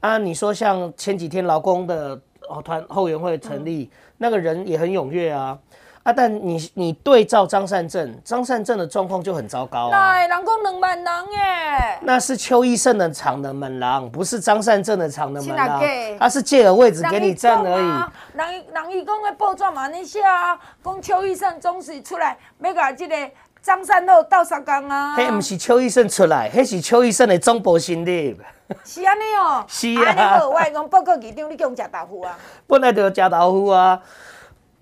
[0.00, 2.20] 嗯、啊，你说像前几天劳工的
[2.64, 5.56] 团后援会成立，嗯、那个人也很踊跃啊。
[6.02, 6.12] 啊！
[6.12, 10.18] 但你你对照张善政，张善政的状况就很糟糕啊。
[10.18, 15.80] 人讲两万人耶，那是邱医胜的场的门廊，不是张善政的场的门廊。
[16.18, 18.36] 他是借了位置给你站而已。
[18.36, 23.16] 人人伊讲的报纸嘛，你写啊，讲邱医胜总是出来要甲这个
[23.62, 25.14] 张善政斗相共啊。
[25.16, 28.36] 迄不是邱医胜出来，迄是邱医胜的总部成立。
[28.84, 29.64] 是安尼哦。
[29.68, 30.10] 是啊。
[30.10, 32.36] 啊你好，我讲报告局长，你叫我吃豆腐啊？
[32.66, 34.00] 本来就要吃豆腐啊。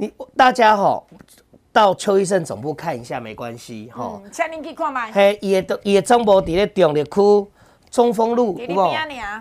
[0.00, 1.02] 你大家哈
[1.70, 4.18] 到邱医生总部看一下没关系哈。
[4.24, 5.12] 嗯，请您去看麦。
[5.12, 7.50] 嘿，伊的伊的总部伫咧中坜区
[7.90, 8.90] 中丰路，有无？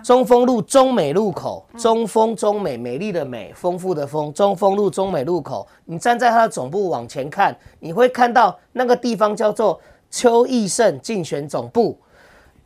[0.04, 5.66] 中丰路中美路口，中丰中美美丽的美，丰富的丰，中丰路中美路口。
[5.86, 11.98] 你站在他的总部往前看，你会看到那个地方叫做邱义胜竞选总部，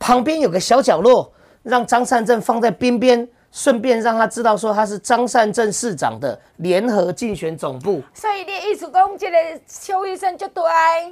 [0.00, 1.30] 旁边有个小角落，
[1.62, 3.28] 让张善政放在边边。
[3.55, 8.03] 顺便让他知道，说他是张善镇市长的联合竞选总部。
[8.12, 9.37] 所以你意思讲，这个
[9.69, 10.64] 邱医生就对，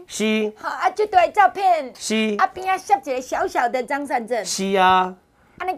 [0.09, 5.15] 是，好啊，就对照片，是，啊边啊摄一个小小的张善镇，是啊，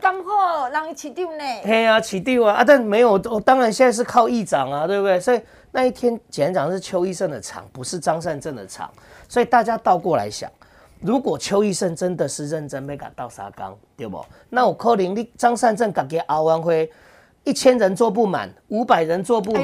[0.00, 1.44] 刚好让你市长呢？
[1.64, 5.20] 嘿啊，市长啊，啊但没有，我当然现在是靠议长啊，对不对？
[5.20, 8.90] 所以那一天简单讲是邱医生的场，不是张善政的场，
[9.28, 10.50] 所以大家倒过来想。
[11.04, 14.24] 如果邱医生真的是认真没敢到沙冈，对不？
[14.48, 16.90] 那我可能你张善政自己奥运会
[17.44, 19.62] 一千人坐不满，五百人坐不满，一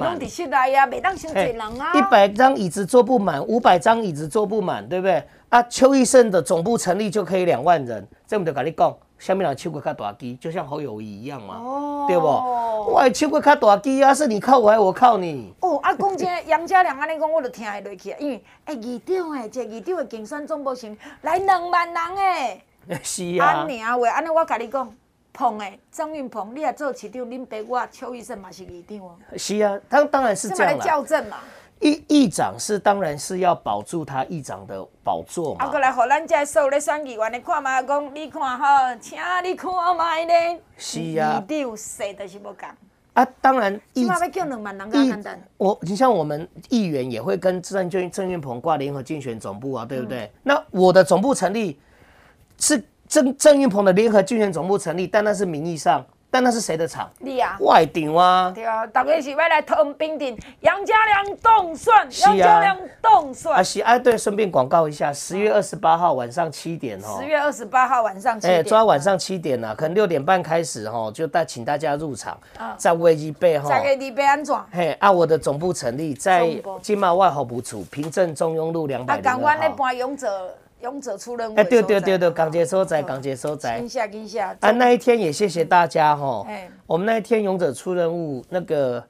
[2.11, 5.25] 百张椅子坐不满，五百张椅子坐不满，对不对？
[5.49, 8.95] 啊，邱医生的总部成立就可以两万人，这我就跟你讲。
[9.21, 12.25] 下面人手过较大机，就像侯友谊一样嘛，哦、对不？
[12.27, 15.53] 我手过较大机啊，是你靠我还是我靠你？
[15.61, 22.65] 哦，啊，讲这杨家良安尼讲，我就听会落去啊，因为哎，二长诶，这二长的竞选总部是来两万人诶，
[23.05, 23.47] 是啊。
[23.47, 24.91] 安尼啊，话安尼我跟你讲，
[25.35, 29.15] 鹏诶，张运鹏，你也做市长，恁爸我邱医生嘛是议长哦。
[29.37, 31.37] 是啊，当当然是这样来校正嘛。
[31.81, 35.65] 议议长是当然是要保住他议长的宝座嘛。
[35.65, 40.61] 啊，过来，互咱这所有咧选议员的看嘛，讲你看哈，请你看卖咧。
[40.77, 41.43] 是啊。
[41.49, 42.71] 议长谁都是无讲。
[43.15, 43.81] 啊，当然。
[43.95, 45.43] 起码要叫两万人简单。
[45.57, 50.25] 我，你像我们议员也会跟郑郑郑运鹏挂联合竞选总部啊，对不对？
[50.25, 51.81] 嗯、那我的总部成立
[52.59, 56.05] 是郑郑运鹏的联合竞选总部成立，但那是名义上。
[56.31, 57.11] 但那是谁的场？
[57.19, 58.53] 你啊，外顶啊。
[58.55, 63.59] 对啊，大家是要来投兵顶，杨家良冻蒜，杨家良冻蒜。
[63.59, 67.19] 啊是啊，对，顺便广告一下，十月二十八号晚上七点哦。
[67.21, 68.61] 十月二十八号晚上七点。
[68.61, 72.39] 哎，抓晚上七点呐，可能六点半开始哦，就带请大家入场。
[72.57, 72.75] 啊。
[72.79, 73.69] 在位置备哈。
[73.69, 74.57] 在位置备安怎？
[74.71, 76.49] 嘿，啊，我的总部成立在
[76.81, 79.39] 金马外候补处平镇中庸路两百零二号。
[79.39, 80.55] 啊，港湾那勇者。
[80.81, 81.57] 勇者出任务。
[81.57, 83.79] 哎，对对对对，港姐所在，港姐所在。
[83.79, 84.57] 惊吓惊吓。
[84.61, 86.45] 啊，那一天也谢谢大家哈。
[86.49, 86.69] 哎。
[86.87, 89.03] 我们那一天勇者出任务，那个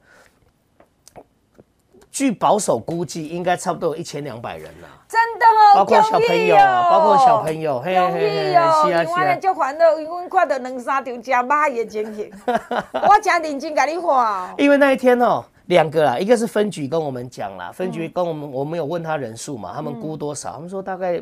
[2.11, 4.87] 据保守估计，应该差不多有一千两百人了。
[5.07, 5.75] 真的哦。
[5.75, 6.55] 包括小朋友，
[6.89, 8.51] 包括小朋友，嘿嘿嘿。
[8.51, 9.05] 是啊是啊。
[9.07, 12.31] 我呢就欢乐，因为看到两三条吃肉的情形。
[12.93, 14.53] 我真认真跟你话。
[14.57, 20.53] 因为那一天哦，两个啦，一个是分局跟我们讲啦，分局跟我们，我们有问他人数嘛，他们估多少？
[20.53, 21.21] 他们说大概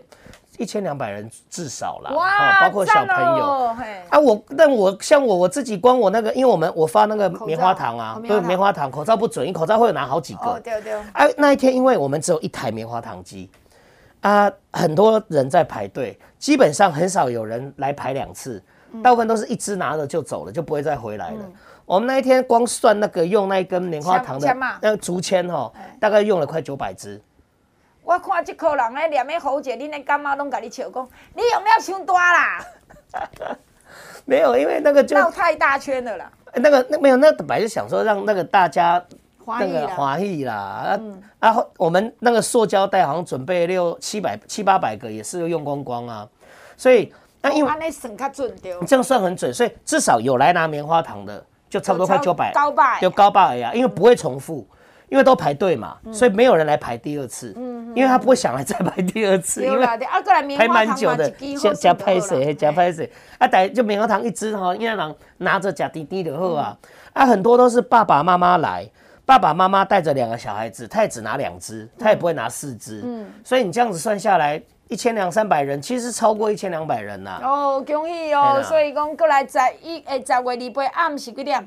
[0.60, 3.46] 一千两百人至少啦，哇，包括小朋友
[4.10, 4.20] 啊。
[4.20, 10.60] 我，但我像我我自己，光我那个，因为我们我发那个棉花糖啊，对，棉花糖口罩不准，因为口罩会有拿好几个。
[10.62, 10.94] 对对。
[10.94, 13.50] 啊，那一天因为我们只有一台棉花糖机，
[14.20, 18.62] 啊，很多人在排队，基本上很少有人来排两次，
[19.02, 21.38] 大部分都是一支拿了就走了，就不会再回来了。
[21.86, 27.20] 我们那一天光算那个用那一根棉花糖的那个竹签哈，大概用了快九百支。
[28.10, 32.66] 我看这口人咧念的喉结，恁的干妈拢甲你笑讲，你用了太大啦。
[34.26, 36.32] 没有，因为那个就绕太大圈了啦。
[36.56, 39.00] 那个那没有，那本来就想说让那个大家
[39.46, 40.98] 那个华裔啦。
[41.00, 41.22] 嗯。
[41.40, 46.28] 然后我们那个塑胶袋好像准备六七百七八百个，也是用光光啊。
[46.76, 48.76] 所以那因为你算较准对。
[48.88, 51.46] 这样算很准，所以至少有来拿棉花糖的。
[51.70, 54.68] 就差不多快九百，高百就高百呀，因为不会重复，
[55.10, 59.86] 因为都排队嘛，所以没有人来排第二次，嗯因为他不会想来再排第二次，因为
[60.56, 66.78] 排蛮久的，加加拍谁加拍谁啊，带就棉花糖一支哈，因为人拿着假滴滴的货啊，
[67.14, 68.88] 啊很多都是爸爸妈妈来，
[69.26, 73.04] 爸爸妈妈带着两个小孩子，他也只拿两支，他也不会拿四支，
[73.44, 74.62] 所以你这样子算下来。
[74.90, 77.48] 一千两三百人，其实超过一千两百人呐、啊。
[77.48, 78.60] 哦，恭喜哦！
[78.64, 81.64] 所以讲过来十一诶，十月二八暗时几点？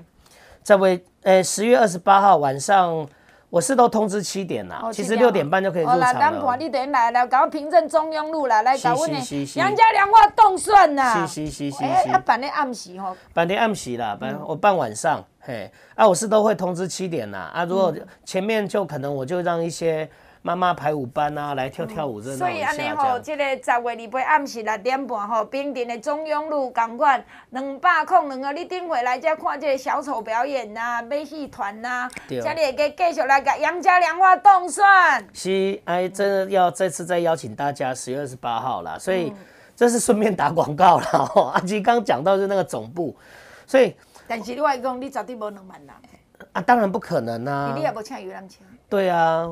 [0.64, 3.06] 十月诶，十月二十八号晚上，
[3.52, 4.80] 我是都通知七点啦。
[4.82, 6.40] 哦、其实六点半就可以入场了。
[6.40, 9.16] 哦，你等来来搞平镇中庸路来来搞问你
[9.56, 11.26] 杨家良话动算啦。
[11.26, 11.84] 是是是是是。
[11.84, 13.14] 哎，办的暗时吼。
[13.34, 17.50] 办的暗时啦，办我办晚上，嘿，啊，我是都会通知七点啦。
[17.52, 20.08] 啊，如果前面就可能我就让一些。
[20.44, 22.36] 妈妈排舞班啊，来跳跳舞热闹。
[22.36, 35.24] 所以安尼吼，这个十月二八暗时六点半吼，平镇的中庸路共款两百空两个，你顶回来这看这个小丑表演呐、啊，马戏团呐、啊，这里对会继续来个杨家良话冻蒜。
[35.32, 39.32] 是，哎，真的要再次再邀请大家十月二十八号啦，所以
[39.76, 41.06] 这是顺便打广告啦。
[41.32, 43.14] 吼，阿吉刚讲到是那个总部，
[43.64, 43.94] 所以
[44.26, 45.94] 但是你外讲你绝对无两万人
[46.52, 47.72] 啊，当然不可能啊。
[47.76, 48.56] 你也无请游览车。
[48.88, 49.46] 对啊。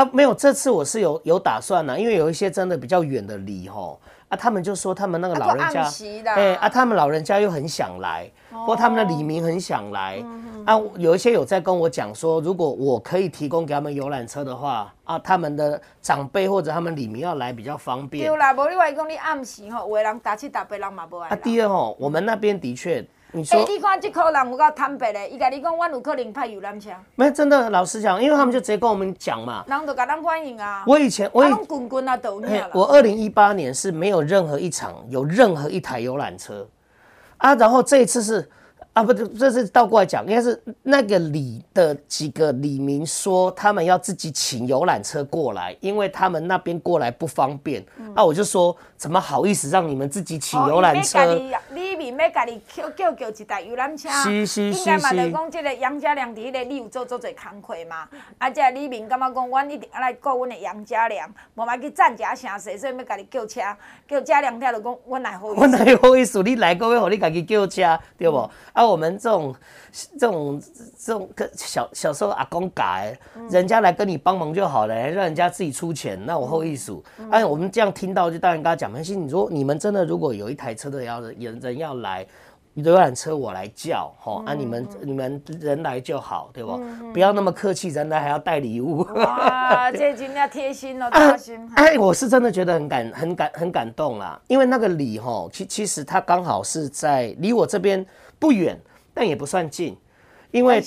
[0.00, 5.86] 啊，没有，这次我是有有打算呢、啊，因为有一些真的比较远的离吼，啊，他们就说他们那个老人家，
[6.34, 18.26] 哎，啊，他们老人家又很想来，哦、或他们的李明很想来，嗯、啊，有一些有在跟我讲说，如果我可以提供给他们游览车的话，啊，他们的长辈或者他们李明要来比较方便。
[18.26, 21.28] 对啦，无你话讲你暗时吼，有的人打七打八人嘛不爱。
[21.28, 23.06] 啊，第二吼，我们那边的确。
[23.32, 26.90] 你说，欸、你看这口人有够坦白的，伊甲你讲，阮有可能派游览车。
[27.14, 29.64] 没，真的，老实讲，因为他们就直接跟我们讲嘛。
[29.66, 30.84] 人就甲咱欢迎啊。
[30.86, 36.66] 我以前，我以前啊，我二零一八年是没有任何一场有任何一台游览车
[37.38, 38.48] 啊，然后这一次是。
[38.92, 47.84] 啊，不，这是倒过来讲，应该是那个里的几个李明说，他们要自己请游览车过来，因为他们那边过来不方便。
[47.98, 51.20] 嗯、啊，我就说，怎么好意思让你们自己请游览车？
[51.20, 54.78] 哦、里民要家己叫叫叫一台游览车，是是是是。
[54.80, 58.08] 应该嘛，就讲这个杨家良伫个你有做做侪工课嘛。
[58.38, 63.60] 啊，这李明感觉讲，阮一定要来顾阮的杨家良，无嘛去赚一声势，所以要家己叫车，
[64.08, 65.60] 叫家良听就讲，阮来好意思。
[65.60, 68.36] 阮来好意思，你来过要互你家己叫车，对不？
[68.74, 69.54] 嗯啊，我们这种、
[70.18, 70.62] 这种、
[70.98, 73.14] 这种跟，小小时候阿公改，
[73.50, 76.98] 人家来跟你帮忙就好了，让人家自己出钱，那我后意思。
[77.30, 79.14] 哎，我们这样听到就当然跟他讲，没关系。
[79.14, 82.26] 你说你们真的如果有一台车的要人人要来，
[82.72, 86.80] 游览车我来叫，哈，啊，你们你们人来就好，对不？
[87.12, 89.06] 不要那么客气，人来还要带礼物。
[89.14, 91.70] 哇， 这真要贴心哦，贴心。
[91.76, 98.06] 哎，我是真的觉得很感很感很感动啦，因为那个礼哈，其其实他刚好是在离我这边。
[98.40, 98.80] 不远，
[99.14, 99.96] 但也不算近，
[100.50, 100.82] 因为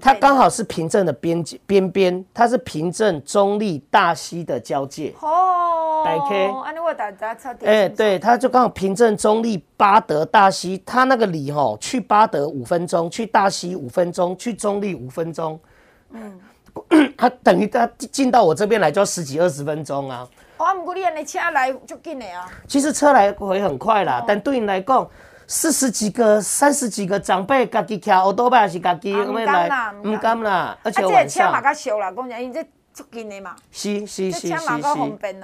[0.00, 5.14] 它刚好是平镇的边界边边，它是平镇中立大溪的交界。
[5.20, 6.52] 哦，大 K，
[7.64, 15.58] 哎，对，它就刚好平镇中立、巴德大溪，它那个里吼，去巴德五分钟，去大溪五分钟，去中立五分钟。
[16.10, 16.40] 嗯，
[17.16, 20.28] 它等于它进到我这边来就要十几二十分钟啊。
[20.58, 22.50] 哦，不过你那车来就紧的啊。
[22.66, 25.08] 其实车来回很快啦，哦、但对你来讲。
[25.48, 29.92] 四十几个、三十几个长辈，家己骑欧多拜还是家己来？
[30.02, 31.46] 唔敢啦，而且晚上。
[31.48, 33.54] 啊，这车嘛较俗啦，讲讲因这足近的嘛。
[33.70, 34.58] 是是是是是。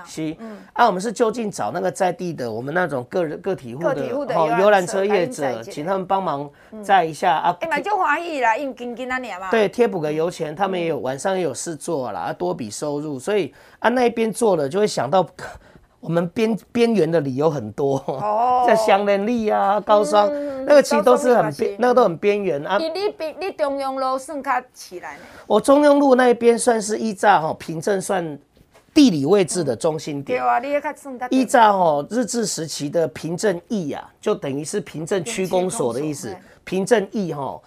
[0.05, 0.37] 是，
[0.73, 4.03] 啊，我们是就近找那个在地的，我们那种个人个体户的
[4.35, 6.51] 哦，游览车业者，请他们帮忙
[6.83, 7.57] 载一下啊。
[7.61, 9.51] 哎嘛，就欢喜啦，因近近那年嘛。
[9.51, 15.25] 对，贴补个油钱，他们也有晚上也有事做啦，多笔收入，所以啊那边做了就会想到。
[16.03, 22.77] 我们边边缘的理由很多，哦，像香莲里啊、高双，嗯、那个其实都是很边，那个都很边缘啊。
[22.77, 25.21] 你你你中庸路算卡起来呢？
[25.47, 28.37] 我中庸路那一边算是依照哈平镇算
[28.93, 30.41] 地理位置的中心点。
[30.41, 36.37] 对啊，你也看算依照哈日治时期的平镇驿啊，就等于是平镇区公所的意思。
[36.65, 37.61] 平镇驿哈。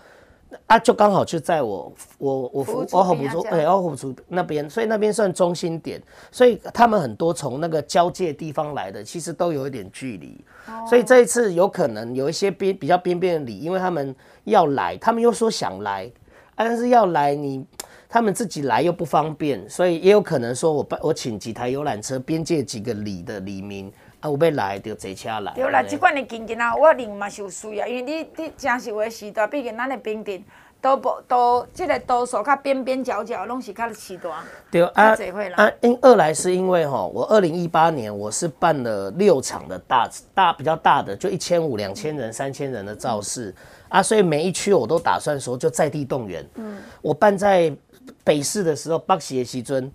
[0.68, 6.02] 啊，就刚好就在我我我服我服出哎，我服出那边，所以那边算中心点，
[6.32, 16.12] 所以他们很多从那个交界地方来的，其实都有一点距离，哦、所以这一次有可能有一些边比较边边的里，因为他们要来，他们又说想来，
[16.56, 17.66] 但是要来你
[18.10, 23.92] 他们自己来又不方便，所以也有可能说我我请几台游览车，边界几个里的里民。
[24.26, 25.54] 啊，有要来就坐车来。
[25.54, 30.44] 对啦，这款的景点啊，我认嘛是有需要，因为你你城市的时代，毕竟咱的平镇
[30.82, 34.38] 都不都这个多数较边边角角拢是较时段。
[34.70, 35.16] 对啊，
[35.56, 43.56] 啊，因二来是因为哈，我二零一八年我是办了六场的大大比较大的，就一千五、两千人、三千人的造势、嗯、
[43.90, 46.46] 啊，所以每一区我都打算说就在地动员。
[46.56, 46.78] 嗯。
[47.02, 47.76] 我办在
[48.24, 49.92] 北市的时候，北市的时尊，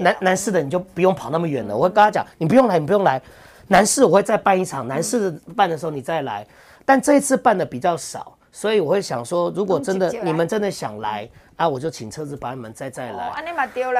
[0.00, 1.76] 南南市的你就不用跑那么远了。
[1.76, 3.20] 我会跟他讲，你不用来，你不用来。
[3.68, 6.46] 南市我会再办一场，男士办的时候你再来，
[6.84, 11.28] 但这一次办的比较少，所以我会想说，如果真的你们真的想来。
[11.56, 11.68] 啊！
[11.68, 13.32] 我就请车子把你们载再来。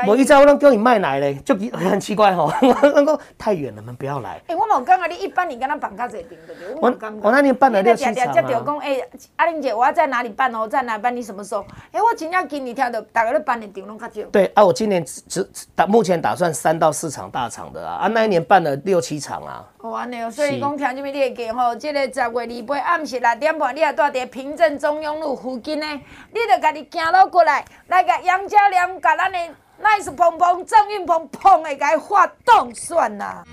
[0.07, 2.53] 我一再我让叫你卖来嘞，就很奇怪吼。
[2.95, 4.41] 那个太远了，你们不要来。
[4.47, 6.55] 哎，我冇讲啊，你一般你跟他办卡这边的。
[6.81, 6.93] 我
[7.23, 8.43] 我那年办了六七场啊。
[8.43, 9.01] 讲哎，
[9.37, 10.67] 阿玲姐，我要在哪里办哦？
[10.67, 11.15] 在哪办？
[11.15, 11.65] 你什么时候？
[11.93, 14.23] 哎，我今年今年听到大概都办的场拢较少。
[14.31, 17.97] 对啊，我今年只打目前打算三到四场大场的啊。
[18.03, 19.65] 啊，那一年办了六七场啊。
[19.79, 25.87] 哦，安尼哦，所以讲听这边你会记吼，这个十月二八暗时六点半，你也住在平镇中庸路附近呢，
[26.31, 29.39] 你就家己行路过来，来个杨家良，甲咱的
[29.83, 33.45] nice 碰碰郑运鹏碰的该发动算啦。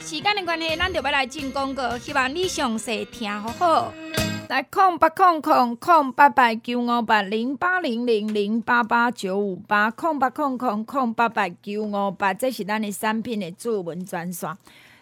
[0.00, 3.92] 时间的关系，咱就要来进广告，希望你详细听好好。
[4.48, 14.56] 来空八空空空八八九五八零八零零零八八九五八空八空空空八八九五八，这是咱的产品的主文专线。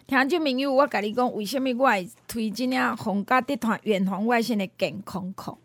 [0.07, 2.95] 听众朋友，我甲你讲，为什么我会推荐啊？
[2.95, 5.55] 皇家集团远红外线的健康裤，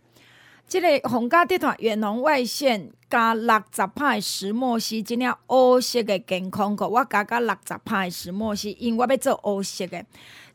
[0.71, 10.07] 这个皇家集团远红外线加六十派石墨烯，这领乌色的健康裤，我加加六十派石墨烯，因为我要做乌色的。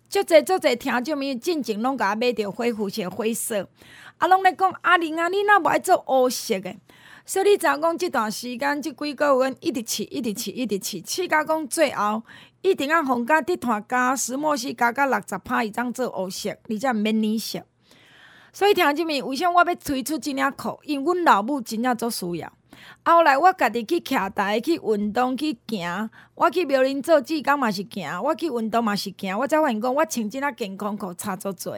[0.08, 3.68] 足侪足侪听众朋友进前拢甲我买着灰肤色、灰色，
[4.18, 6.74] 啊，拢咧讲阿玲啊，你若无爱做乌色的，
[7.26, 12.24] 所以你知影讲即段时间即几个月一直试，一直试，一直试，试甲讲最后
[12.62, 17.62] 一定啊皇家集团加石墨烯加加六十派以上做乌色，你才免染色。
[18.56, 20.80] 所以听即面，为啥我要推出即领裤？
[20.84, 22.50] 因为阮老母真正足需要。
[23.04, 31.70] 后来我家己去徛台去运动去行，我去庙林做志工嘛是行，我去运动嘛是行，我才发现讲我穿即领健康裤差足济。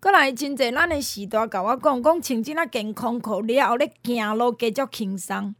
[0.00, 5.54] 阁来真济咱的时代甲我讲，讲穿即领健康裤了后，咧行路加足轻松，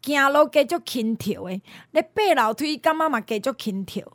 [0.00, 4.10] 行路加足轻跳的，咧爬楼梯感觉嘛加足轻跳。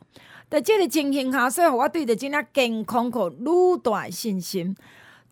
[0.50, 4.74] 在即个情形下，所以我对着即领健康裤愈大信心。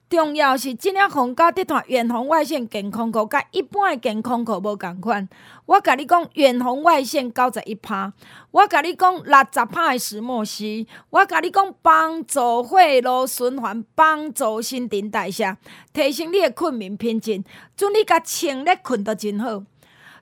[0.09, 5.29] 重要是，即领皇家集团远红外线健康裤，甲一般的健康裤无共款。
[5.67, 8.13] 我甲你讲，远红外线九十一趴，
[8.53, 15.57] 我甲你讲六十趴的石墨烯，我甲你讲帮助血路循环，帮助新陈代谢，
[15.93, 17.43] 提升你诶困眠品质。
[17.77, 19.65] 准你甲穿咧困得真好，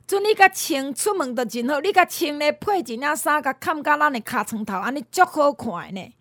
[0.06, 6.14] 准你甲穿出门得真好，你甲穿咧配一领衫，甲盖甲咱的尻川头，安尼足好看呢。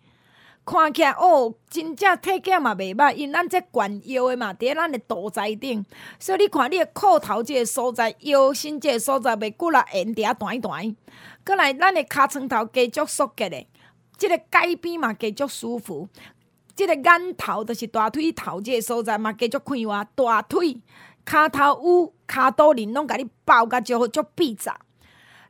[0.66, 5.84] 看起来哦，真正体检嘛袂歹，因咱这悬腰的嘛，伫咱的肚脐顶，
[6.18, 10.96] 所以你看你的裤头这个所在，腰身这个所在，袂骨啦，沿伫遐弹一弹。
[11.44, 13.66] 阁来，咱的尻川头加足缩结的，
[14.16, 16.08] 这个改边嘛加足舒服，
[16.74, 20.80] 这个眼头就是大腿头这个所在嘛加足开活，大腿、
[21.26, 24.80] 骹头有骹肚仁拢甲你包甲足好足闭扎，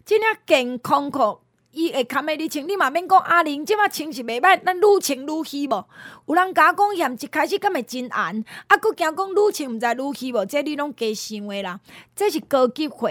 [0.04, 1.38] 这领健康裤。
[1.75, 5.85] 伊会堪诶你穿，你嘛免讲阿玲，即马穿是袂歹，咱愈穿愈虚无。
[6.27, 11.81] 有人甲我讲嫌一开始敢会真红，啊，佫惊讲愈穿毋知愈虚无，这你拢加想的啦。
[12.14, 13.11] 这是高级货，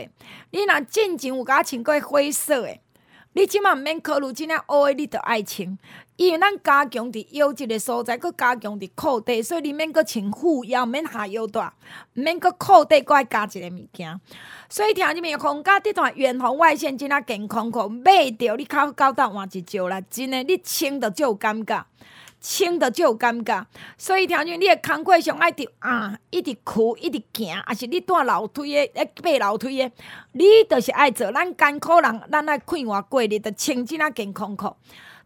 [0.52, 2.78] 你若进前有甲我穿过灰色的，
[3.34, 5.78] 你即满毋免考虑即领乌诶，你着爱穿。
[6.16, 11.74] 因为咱加强伫腰即个所在，佫加强伫裤底，所以你免佫穿裤腰，免下腰带，
[12.14, 14.22] 免佫裤底佫爱加一个物件。
[14.70, 21.84] 所以听入面，皇家即段远红外线即领健康裤买着，你较高档换一招啦，真诶，你穿着就有感觉。
[22.44, 23.64] 清的就有尴尬。
[23.98, 29.92] 所以，听像你的工课上爱着啊，一直哭，一直行，还是你带楼梯的，诶，爬楼梯的，
[30.34, 31.32] 你就是爱做。
[31.32, 34.76] 咱艰苦人，咱爱快活过日，着穿即啊健康裤。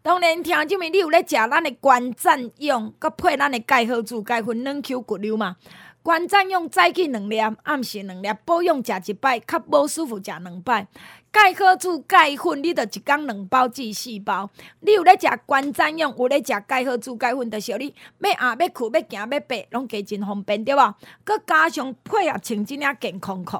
[0.00, 5.56] 当然，听这面你有咧食咱的关赞用，佮配咱的钙好珠钙粉软 Q 骨溜嘛。
[6.00, 10.86] 关赞用早起两粒，暗时两粒，保养食一摆，较无舒服食两摆。
[11.30, 14.48] 钙好珠钙粉，你着一工两包至四包。
[14.80, 18.74] 你有咧食关赞用，有咧食钙好珠钙粉，着是你要压要去
[19.10, 20.94] 要行要爬，拢加真方便对无？
[21.24, 23.58] 佮加上配合穿即领健康裤。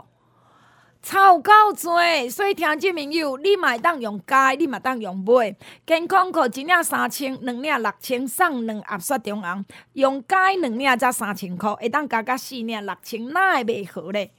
[1.00, 5.54] 超够多，所以听这朋友，你嘛会当用加，你嘛当用买。
[5.86, 9.64] 健康裤一领三千，两领六千，送两盒雪中红。
[9.92, 14.32] 用加两领才三千块，会当加加四领六千，哪会袂好咧？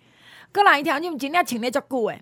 [0.51, 2.21] 阁来听这真领穿咧足久诶。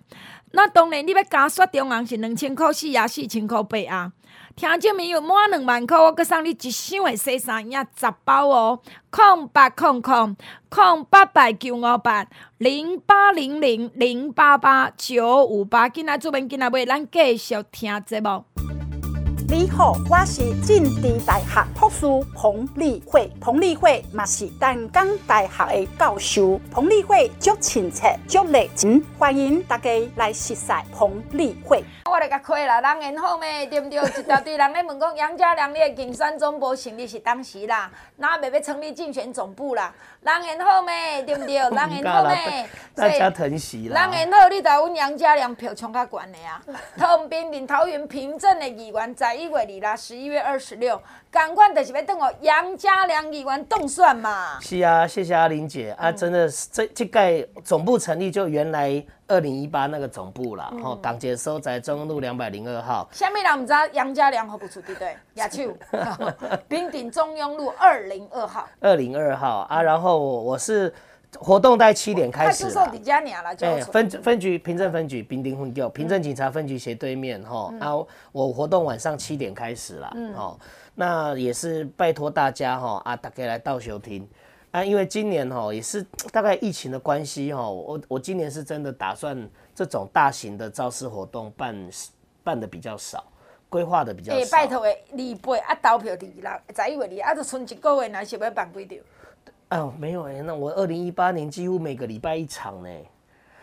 [0.52, 4.12] 那当然，你要加雪中红是两千块四啊，四千块八啊。
[4.56, 8.80] 听证明有满两万块，我阁送你一箱的洗衫液十包哦。
[9.10, 10.36] 空八空空
[10.68, 12.26] 空八八九五八
[12.58, 18.77] 零八零零零八八九五八，今仔做免今仔买，咱继续听节目。
[19.50, 30.54] 你好，我是政治大学博士彭丽慧，彭丽慧嘛是淡江大学的教授，彭丽慧足亲切足热情，欢迎大家来认识
[30.92, 31.82] 彭丽慧。
[32.04, 33.64] 我来甲开啦，人缘好咩？
[33.66, 33.98] 对不对？
[34.20, 39.94] 一大堆人咧问讲杨家良，你的竞选总部成立是当时啦，那未要成立竞选总部啦？
[40.20, 41.22] 人缘好咩？
[41.22, 41.54] 对不对？
[41.70, 41.70] 人
[42.02, 42.68] 缘好咩？
[42.94, 44.02] 大家疼惜啦。
[44.06, 46.60] 人缘好，你就阮杨家良票冲较悬的啊！
[46.98, 51.00] 桃园林桃园平镇的议员在一月二啦，十一月二十六，
[51.30, 54.58] 赶快就是要等我杨家良议员动算嘛。
[54.60, 59.04] 是啊，谢谢阿玲姐、嗯、啊，真的是这这届总部成立就原来。
[59.30, 63.06] 二零一八那个总部啦，吼、嗯，党建收在中央路两百零二号。
[63.12, 65.14] 下面人唔知杨家良何不出对不对？
[65.34, 65.70] 亚秋，
[66.66, 68.66] 平顶中庸路二零二号。
[68.80, 70.90] 二零二号啊，然后我是
[71.38, 72.64] 活动在七点开始。
[72.64, 77.70] 派出所家年了，哎，分分局平镇分局平顶分局平镇警察分局斜对面哈。
[77.78, 80.58] 然后我活动晚上七点开始了，嗯，哦，
[81.00, 84.28] 那也是拜托大家哈啊，大家来倒休听。
[84.72, 91.90] 啊，因为今年哈也是大概疫情的关系哈，我我今年是真的打算这种大型的造势活动办
[92.42, 93.24] 办的比较少，
[93.68, 94.40] 规划的比较少。
[94.40, 98.84] 欸、拜托诶，二八啊投票二六，十一月二啊，就剩一个月，那是要办几
[99.68, 99.80] 场？
[99.80, 102.88] 哦，没有哎、欸，那我二零一八年几乎每个礼拜一场呢。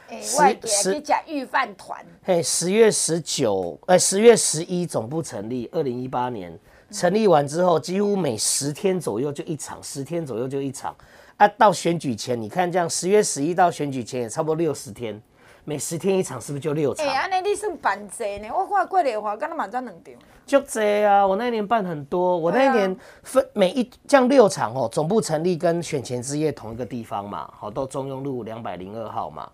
[0.08, 2.06] 哎、欸，我给去讲御饭团。
[2.24, 6.58] 嘿，十月十九，哎，十月十一总部成立，二零一八年。
[6.92, 10.96] 成立完之后，几乎每十天左右就一场，十天左右就一场。
[11.38, 15.22] 啊，到选举前，你看这样，十月十一到选举前也差不多六十天，
[15.66, 17.06] 每十天一场，是不是就六场？
[17.06, 18.48] 哎、欸，安尼你算办济呢？
[18.56, 20.14] 我看过的话，刚刚满张两场。
[20.46, 29.50] 就这啊，我那一年办很多，我那一年分每一这样六场哦，总部成立跟选前之夜同一个地方嘛，好，到中庸路两百零二号嘛。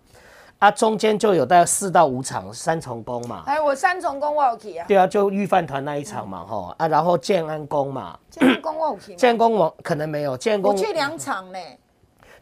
[0.62, 3.42] 啊，中间就有大概四到五场三重宫嘛。
[3.46, 4.86] 哎，我三重宫我有去啊。
[4.86, 8.16] 对啊，就御饭团那一场嘛，吼、嗯、啊，然后建安宫嘛。
[8.30, 9.16] 建安宫我有去。
[9.16, 10.72] 建安宫我可能没有，建安宫。
[10.72, 11.58] 我去两场呢。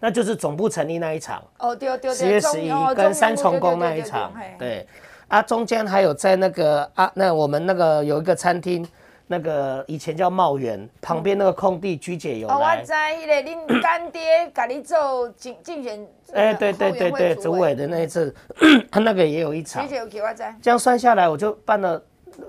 [0.00, 1.42] 那就是总部成立那一场。
[1.60, 2.14] 哦，对对对。
[2.14, 4.30] 十月十一跟三重宫那一场。
[4.58, 4.86] 对。
[5.28, 8.86] 啊，中间还有在那个啊，那我们那个有一个餐厅。
[9.32, 12.52] 那个以前叫茂园，旁边那个空地，居姐有来。
[12.52, 16.04] 我知，迄个 恁干爹给你做竞竞选。
[16.32, 18.34] 哎，对对对对，主委的那一次，
[18.90, 19.84] 他那个也有一场。
[19.84, 20.42] 居姐有去我知。
[20.60, 22.02] 这样算下来，我就办了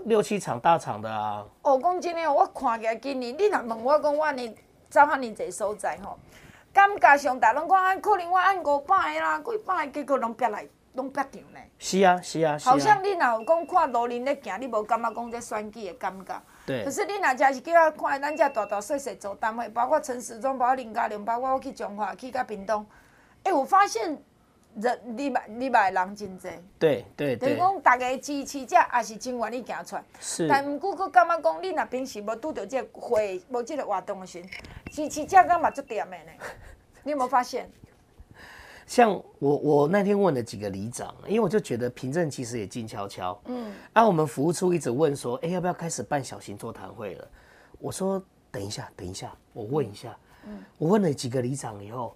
[0.05, 1.45] 六七场大场的啊。
[1.61, 4.55] 哦，讲真的，我看起来今年，你若问我讲我呢
[4.89, 6.17] 走遐尼济所在吼，
[6.73, 10.67] 感觉上大拢讲可能我按五百个啦，几百个结果拢别来。
[10.95, 11.59] 拢别场呢？
[11.79, 12.69] 是啊，是啊，是啊。
[12.69, 16.41] 好像你若有讲看路人咧行，你无感觉讲这选举的感觉。
[16.65, 16.83] 对。
[16.83, 22.85] 可是你若真是叫我看咱遮大大细细做单位，包括陈时中，包括林嘉玲，包括我去彰化，去甲屏东，
[23.43, 24.17] 哎、欸，我发现
[24.75, 26.49] 人礼拜礼拜人真济。
[26.79, 27.49] 对对对。
[27.49, 30.03] 就是讲大家支持者也是真愿意行出来。
[30.19, 30.47] 是。
[30.47, 34.43] 但毋过，佫感觉讲你若平时无拄着即个会，无即个活动的时，
[34.91, 36.31] 支持者敢嘛足点的呢？
[37.03, 37.69] 你有无发现？
[38.91, 43.41] 像我，我那天问了几个里长，因为我就觉得平镇其实也静悄悄。
[43.45, 47.25] 嗯，啊，我们服务处一直问说，哎、欸，要不要开始办小型座谈会了？
[47.79, 48.21] 我说
[48.51, 50.13] 等一下，等一下，我问一下。
[50.45, 52.13] 嗯，我问了几个里长以后，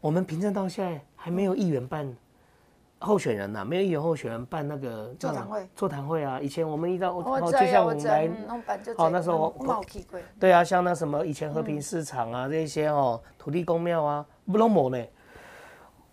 [0.00, 2.16] 我们平镇到现在还没有议员办
[3.00, 5.68] 候选人呐、啊，没有议员候选人办那个座谈会。
[5.74, 8.30] 座谈会啊，以前我们遇到，哦，就像我们来，
[8.96, 9.84] 哦，那时候我，
[10.38, 15.04] 对啊，像那什么以前和平市场啊，这些哦，土地公庙啊，不拢无呢。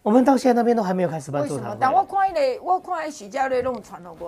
[0.01, 1.77] 我们到现在那边都还没有开始办座谈会。
[1.79, 4.25] 但我看那个，我看那徐家瑞拢传了不？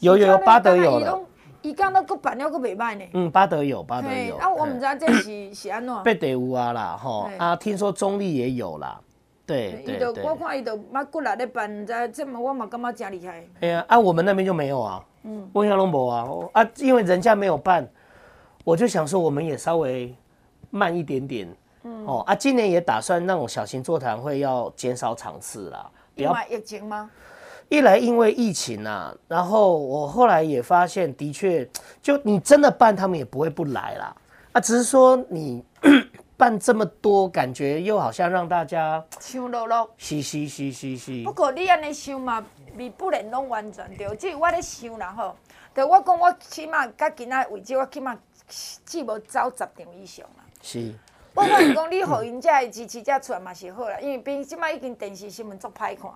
[0.00, 1.20] 有有有，巴德有了。
[1.62, 3.04] 伊讲都佫办了佫袂歹呢。
[3.14, 4.36] 嗯，巴德有，巴德有。
[4.36, 5.94] 啊，我唔知道这是是安怎。
[6.04, 9.00] 八德有啊啦，吼啊，听说中立也有啦。
[9.46, 10.22] 对对对。
[10.22, 13.42] 我看伊都马过来咧办，唔知这么我嘛感觉真厉害。
[13.60, 15.02] 哎呀，啊，我们那边就没有啊。
[15.22, 15.48] 嗯。
[15.54, 17.88] 问一下龙博啊，啊，因为人家没有办，
[18.64, 20.14] 我就想说我们也稍微
[20.70, 21.48] 慢一点点。
[21.86, 22.04] 嗯。
[22.06, 25.90] 哦啊，今年也打算那种小型座谈会要减少场次啦。
[26.16, 27.10] 因为疫情吗？
[27.68, 31.68] 一来因为疫情啊，然后我后来也发现，的确，
[32.00, 34.16] 就你真的办，他们也不会不来啦。
[34.52, 35.64] 啊，只是说你
[36.36, 39.90] 办这么多，感觉又好像让大家想落落。
[39.98, 41.24] 是是是是是。
[41.24, 42.44] 不过你安尼想嘛，
[42.76, 44.14] 你不能拢完全对。
[44.16, 45.36] 即我咧想啦吼，
[45.74, 48.16] 对我讲我起码甲今仔为止，我起码
[48.86, 50.44] 至无走十场以上啦。
[50.62, 50.94] 是。
[51.36, 56.10] 我发现讲你互因遮的支持者出来嘛是好啦， 因为毕竟即摆已经电视新闻足歹看。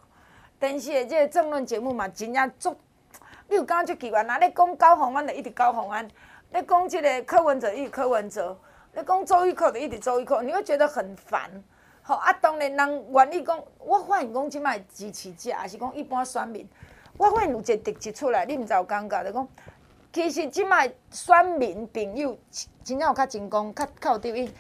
[0.58, 2.74] 电视的即个政论节目嘛，真正足，
[3.46, 6.08] 你有感觉足奇怪，那你讲高宏安就一直高宏安，
[6.54, 8.58] 你讲即个柯文哲一直柯文哲，
[8.94, 11.50] 你讲周玉蔻就一直周玉蔻，你会觉得很烦。
[12.00, 16.66] 好啊，当然人愿意讲，我发现讲即摆支持者，也是讲一般选民，
[17.18, 19.48] 我发现有一个特质出来，你毋知有感觉，就讲
[20.14, 22.38] 其实即摆选民朋友
[22.82, 24.50] 真正有较成功，较较有地位。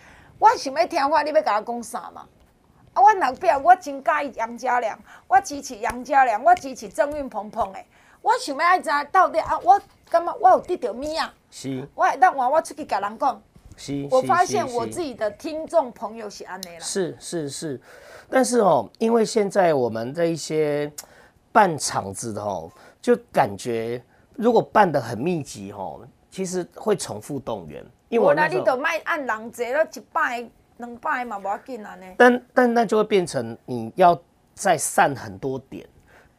[0.40, 2.26] 我想要听话，你要甲我讲啥嘛？
[2.94, 7.78] 啊，我老表我真介意杨家良，我支持杨家良，我支持郑运鹏鹏的。
[8.22, 9.78] 我想要爱知到底啊，我
[10.08, 11.34] 感觉我有得到物啊？
[11.50, 11.86] 是。
[11.94, 13.42] 我会当换我出去甲人讲。
[13.76, 14.08] 是。
[14.10, 16.80] 我发现我自己的听众朋友是安尼啦。
[16.80, 17.80] 是是是，
[18.30, 20.90] 但是哦，因为现在我们的一些
[21.52, 22.70] 办场子的哦，
[23.02, 24.02] 就感觉
[24.36, 27.84] 如果办的很密集哦，其实会重复动员。
[28.10, 30.46] 因为我那你都卖按人坐了一摆。
[30.80, 31.38] 能拜嘛？
[31.38, 32.06] 不要紧啊呢。
[32.16, 34.18] 但但那就会变成你要
[34.54, 35.86] 再散很多点，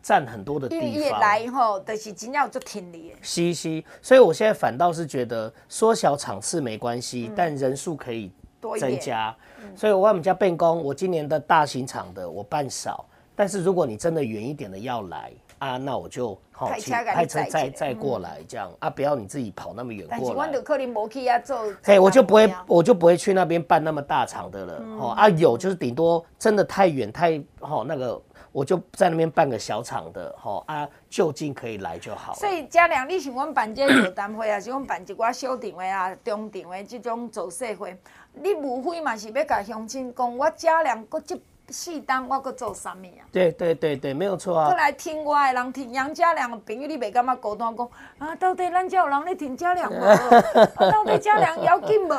[0.01, 0.89] 占很多的地方。
[0.89, 3.15] 因为来后都、就是真要做听力。
[3.21, 8.31] 是是，所以我现在反倒是觉得缩小场次没关系，嗯、但人数可以
[8.79, 9.31] 增加。
[9.75, 13.05] 所以我们家变工，我今年的大型场的我办少，
[13.35, 15.31] 但是如果你真的远一点的要来。
[15.59, 20.19] 啊，那我就好，开车开车再再过来这样啊，不要你自己跑那么远过来。
[20.19, 21.57] 但是我就可能无去啊，做。
[21.83, 24.73] 嘿，我就不会，我就不会去那边办那么大场的了。
[24.99, 30.31] 哦啊，有就是顶多真的太远太好那个，我就在那边办个小场的。
[30.37, 32.35] 好啊，就近可以来就好。
[32.35, 37.97] 所以嘉良，你想阮办这座谈会，还是阮办一寡小场的啊、中场的这种造势会？
[38.33, 41.35] 你无非嘛是要甲乡亲讲，我嘉良搁这。
[41.71, 43.23] 适当我搁做啥物啊？
[43.31, 44.67] 对对对对，没有错啊。
[44.67, 48.35] 过来听我的人听杨家良的朋友，你袂感觉孤单讲啊？
[48.35, 49.95] 到底咱这有人咧听家良无？
[50.03, 52.13] 啊，到底家良要紧无？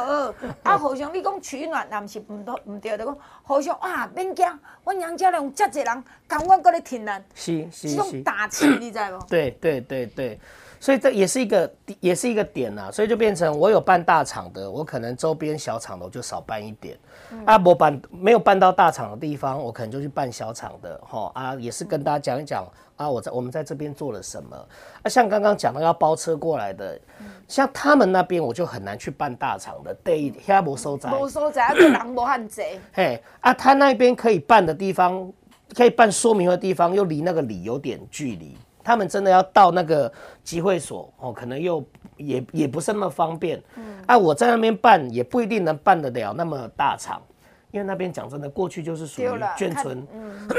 [0.62, 4.46] 啊，好像你讲取暖，也毋是毋对毋对，就讲好像啊，免惊，
[4.84, 7.22] 阮杨家良遮济人，甘愿搁咧听咱。
[7.34, 7.96] 是是是。
[7.96, 9.18] 这种打气，你知无？
[9.28, 10.40] 对对对对。
[10.82, 16.98] 所以这也是一个，也是一个点呐，所以就变成我有办大厂的，我可能周边小厂的我就少办一点，
[17.30, 22.66] 嗯、啊，我办没有办到大厂的地方，我可能就去办小厂的，哈啊，也是跟大家讲一讲
[22.96, 24.56] 啊，我在我们在这边做了什么，
[25.04, 27.00] 啊，像刚刚讲的要包车过来的，
[27.46, 32.60] 像他们那边我就很难去办大厂的，对，遐无所在，无所在，个人无汉济，
[32.92, 35.32] 嘿，啊，他那边可以办的地方，
[35.76, 38.56] 可以办说明的地方，又离那个里有点距离。
[38.82, 40.12] 他们真的要到那个
[40.42, 41.84] 集会所哦，可能又
[42.16, 43.62] 也也不是那么方便。
[43.76, 47.22] 嗯，啊，我在那边办也不一定能办得了那么大场，
[47.70, 50.06] 因为那边讲真的，过去就是属于眷村，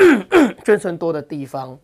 [0.63, 1.78] 眷村多的地方。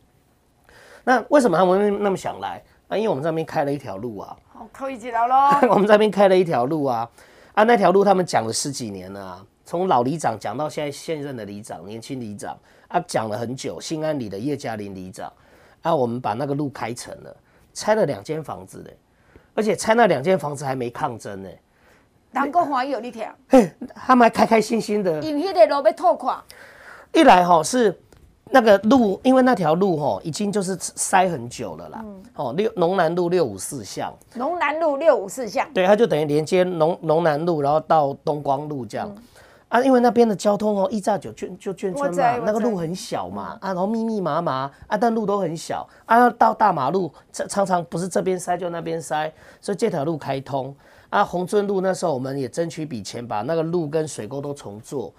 [1.04, 2.62] 那为什么他们那么想来？
[2.88, 4.36] 啊，因为我们这边开了一条路啊。
[4.54, 5.50] 哦，可以知道喽。
[5.70, 7.10] 我们这边开了一条路啊，
[7.54, 13.80] 啊，那条路他们讲了十几年了啊，从老里长讲到现在现任的里长，年轻里长啊，讲了很久。
[13.80, 15.32] 新安里的叶嘉玲里长。
[15.82, 17.36] 啊，我们把那个路开成了，
[17.74, 18.98] 拆了两间房子嘞，
[19.54, 21.50] 而且拆那两间房子还没抗争呢。
[22.32, 25.20] 人够欢喜有你听，嘿，他们还开开心心的。
[25.22, 26.38] 因为那个路要拓宽，
[27.14, 27.98] 一来哈是
[28.52, 32.02] 那个路，因为那条路哈已经就是塞很久了啦。
[32.04, 34.14] 嗯、哦，六农南路六五四巷。
[34.36, 35.68] 农南路六五四巷。
[35.74, 39.10] 对，它就等于连接农农南路，然后到东光路这样。
[39.16, 39.24] 嗯
[39.70, 50.76] 啊，因为那边的交通哦，一炸就眷就眷村嘛，那个路很小嘛，啊，然后密密麻麻，啊，但路都很小，啊，到大马路常常不是这边塞就那边塞，所以这条路开通，
[51.12, 55.14] 啊，红尊路那时候我们也争取笔钱把那个路跟水沟都重做，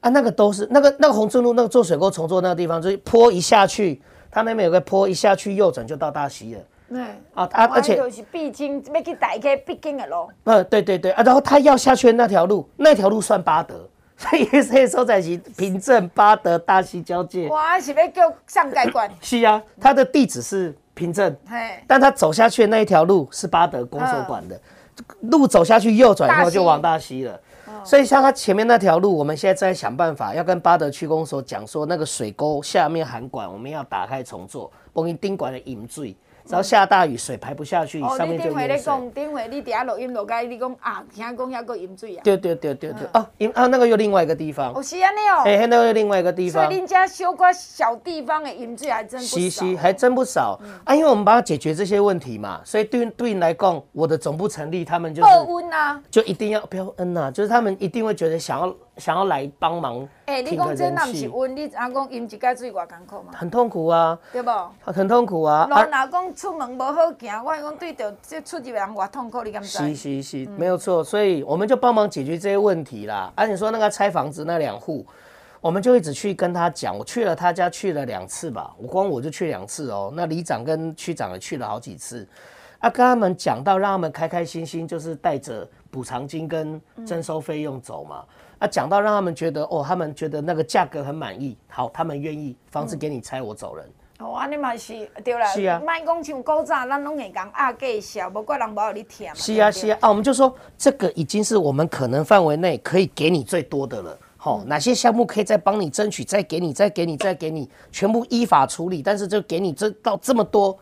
[0.00, 7.00] 啊，那个都是那个那个红尊路那个做水沟重做那个地方，就是坡一下去，它那边有个坡一下去右转就到大溪了，对，
[7.34, 13.88] 啊，啊，而且就是必经要去大溪必经的路，呃，对对对，啊，然后他要下去的那条路，那条路算八德。
[14.22, 17.48] 所以所以说在是平镇巴德大溪交界。
[17.48, 19.10] 哇，是要叫上盖关。
[19.20, 21.36] 是啊，它的地址是平镇，
[21.86, 24.60] 但它走下去的那一条路是巴德公所管的，
[25.22, 27.38] 路走下去右转以后就往大溪了。
[27.84, 36.14] 所以像它前面那条路，我们现在在想办法，要跟巴德区公所讲说，那个水沟下面涵管我们要打开重做，帮你顶管的引水。
[36.44, 38.52] 只要下大雨，水排不下去，上面就淹水。
[38.52, 42.20] 哦，你顶回你讲，顶回你底下录音录解，你讲啊，听讲遐个淹水啊。
[42.24, 44.72] 对对对对对，哦，因啊那个又另外一个地方。
[44.74, 45.42] 哦，是安尼哦。
[45.44, 46.64] 哎，那个又另外一个地方。
[46.64, 49.36] 所以恁家小块小地方的淹水还真不少。
[49.38, 55.28] 是是，还真不少啊，因为我们帮他解决这些问题嘛，所以对对你来讲，我的总部成立，他们就是。
[55.28, 56.02] 报恩啊。
[56.10, 58.74] 就一定要不要恩呐，就是他们一定会觉得想要。
[58.98, 63.32] 想要来帮忙，哎，你讲这那不是温，你阿公饮一盖水偌艰苦嘛？
[63.34, 64.50] 很痛苦啊，对不？
[64.84, 65.66] 很痛苦啊。
[65.70, 69.78] 老阿公出门不好行，我讲对着这出入人偌痛苦，你敢知？
[69.78, 71.02] 是是是，没有错。
[71.02, 73.32] 所以我们就帮忙解决这些问题啦。
[73.34, 75.06] 而且说那个拆房子那两户，
[75.62, 76.96] 我们就一直去跟他讲。
[76.96, 80.12] 我去了他家去了两次吧，我光我就去两次哦。
[80.14, 82.28] 那里长跟区长也去了好几次，
[82.78, 88.22] 啊，跟他们讲到让他们开开心心，就是带着补偿金跟征收费用走嘛。
[88.62, 93.84] 啊，讲到让他们觉得哦，他们觉得那个价格很满意，好，他们愿意房子给你拆，我走人。
[94.20, 95.44] 嗯、哦，安尼嘛是对啦。
[95.48, 95.82] 是啊。
[95.84, 99.34] 卖讲像古早，咱拢会讲压价销，无怪人无有你听嘛。
[99.34, 104.16] 是啊，是啊，啊，我们就说这个已经是我们可能范围内可以给你最多的了。
[104.36, 109.02] 好、嗯，哪些项目可以再帮你争取，再给你，再给你，再给你，全部依法处理。
[109.02, 110.78] 但是就给你这到这么多，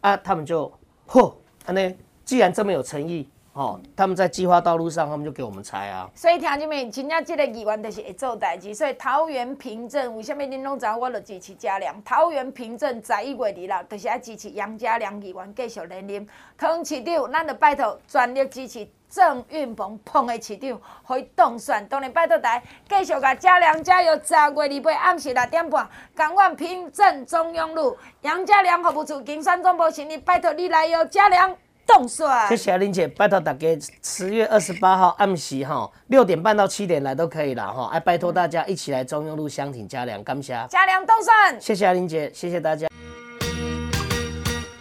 [0.00, 0.72] 啊，他们就
[1.08, 1.92] 嚯，安尼
[2.24, 3.28] 既然这么有诚意。
[3.56, 6.06] 哦，他们在计划道路上，他们就给我们拆啊。
[6.14, 8.74] 所以听姐妹，真正这个议员就是会做代志。
[8.74, 12.04] 所以桃园平镇为什么恁拢知道我就支持嘉良？
[12.04, 16.28] 桃园平镇十一月二日，就是爱支持杨嘉良议员继续连任。
[16.58, 20.78] 桃市长，咱就拜托全力支持郑运鹏捧的市长，
[21.08, 21.88] 可以当选。
[21.88, 24.14] 当然拜托大家继续甲嘉良加油。
[24.22, 31.56] 十月二八暗时六点半，港湾平镇中央路杨嘉良服务处金山总部成立，拜托你来哟，嘉良。
[31.86, 42.88] 冻帅，谢谢阿玲姐，拜托大家十月二十八号暗时哈六点半到七点来都可以了哈，哎拜托大家一起来中庸路香亭嘉良，感谢嘉良冻帅，谢谢阿玲姐，谢谢大家。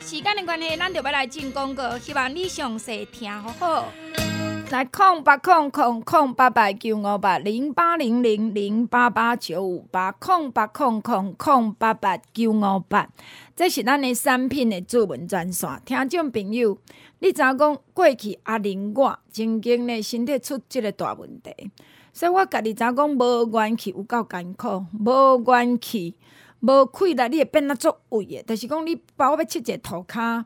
[0.02, 3.86] 时间的关系，咱就要来进广告，希望你详细听好好。
[4.72, 13.08] 来空八空空空八八九五八零八零零零八八九五八空八空空空八八九五八，
[13.56, 15.70] 这是咱的产品的主文专线。
[15.86, 16.78] 听众朋友，
[17.20, 21.72] 你知影讲过去阿玲我曾经呢身体出这个大问题，
[22.12, 26.16] 所以我家己知影讲无元气有够艰苦，无元气
[26.62, 28.44] 无气力，你会变啊足畏的。
[28.44, 30.44] 就是讲你包括要七个涂骹。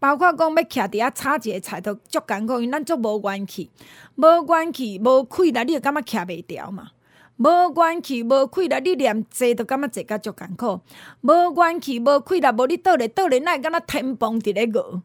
[0.00, 3.70] 包括讲要徛伫遐炒一个菜都足艰苦，因为咱足无元气，
[4.14, 6.90] 无元气无气力，你会感觉徛袂牢嘛？
[7.36, 10.80] 无元气无气力，你连坐都感觉坐甲足艰苦。
[11.22, 15.02] 无元气无气力，无你倒咧倒咧，哪会敢若天崩伫咧饿？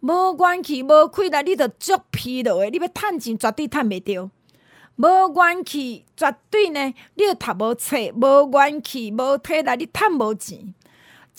[0.00, 4.30] 无元气无气力，你着足疲劳诶，你要趁钱绝对趁袂着。
[4.96, 10.74] 无元气绝对呢，你着读无册，无元气无体力，你趁无钱。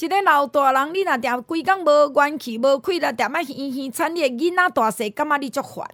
[0.05, 5.87] 一个老大人，你若定规工无元气、无气力，定爱耳耳喘，你的囡仔大细感觉你足烦。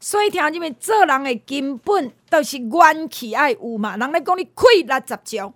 [0.00, 3.96] 所以听入面做人诶根本都是元气爱有嘛。
[3.96, 5.52] 人咧讲你气力十足，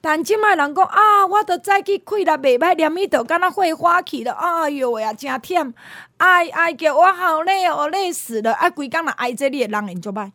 [0.00, 4.32] 但即卖人讲啊，我都早起气力袂歹，连伊都敢若会花去了。
[4.32, 5.72] 哎哟喂啊，真忝！
[6.18, 8.52] 哎哎叫我好累哦，累死了！
[8.52, 10.30] 啊，规工若爱这里的人会足歹。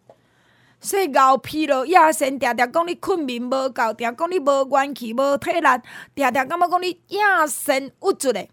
[0.84, 5.67] 所以熬疲劳，夜深定定讲你困眠无够，定讲你无元气无体力，
[6.13, 8.45] 定定感觉讲你夜深郁卒的。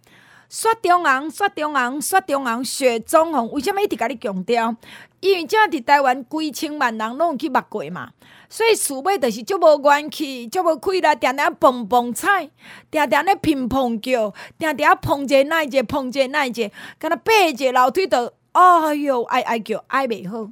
[0.49, 4.75] 雪中红，雪中红，雪中红，雪中红，为什么一直甲你强调？
[5.19, 8.11] 因为正伫台湾几千万人拢有去捌过嘛，
[8.49, 12.49] 所以厝尾就是足无元气，足无气力，定定蹦蹦踩，
[12.91, 20.51] 定定咧乒乓叫，定定碰者耐者，碰者耐者，敢若爬者楼梯都，哎哟，哀哀叫，哀袂好。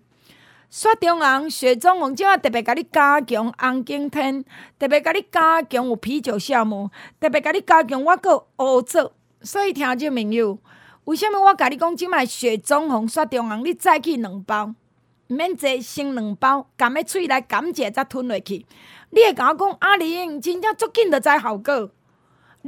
[0.71, 4.45] 雪中红，雪中红，即马特别甲你加强红景天，
[4.79, 9.13] 特别甲你加强有啤酒酵母，特别甲你加强我阁乌枣。
[9.41, 10.59] 所以听众朋友，
[11.05, 14.75] 为什么我甲你讲即卖雪中红、雪中红，你再去两包，
[15.29, 18.67] 毋免坐，先两包，含个喙来感谢才吞落去。
[19.11, 21.91] 你会甲我讲阿玲，真正足紧着知效果。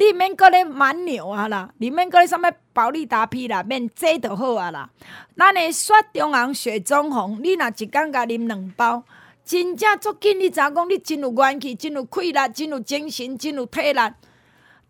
[0.00, 2.40] 你免搁咧蛮牛啊啦，你免搁咧啥物
[2.72, 4.88] 保利达 P 啦，免这就好啊啦。
[5.36, 9.02] 咱的雪中红、雪中红，你若一工甲啉两包，
[9.44, 10.40] 真正足紧。
[10.40, 10.88] 你知影讲？
[10.88, 14.00] 你真有元气，真有气力，真有精神，真有体力，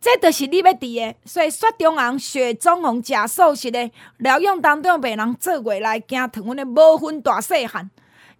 [0.01, 1.17] 这著是你要伫的。
[1.25, 7.91] 所以雪中红、雪中红食素食的疗养当中病人做过来惊糖分的，无分大细汉。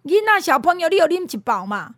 [0.05, 1.95] 囡仔小朋友，你有啉一包嘛？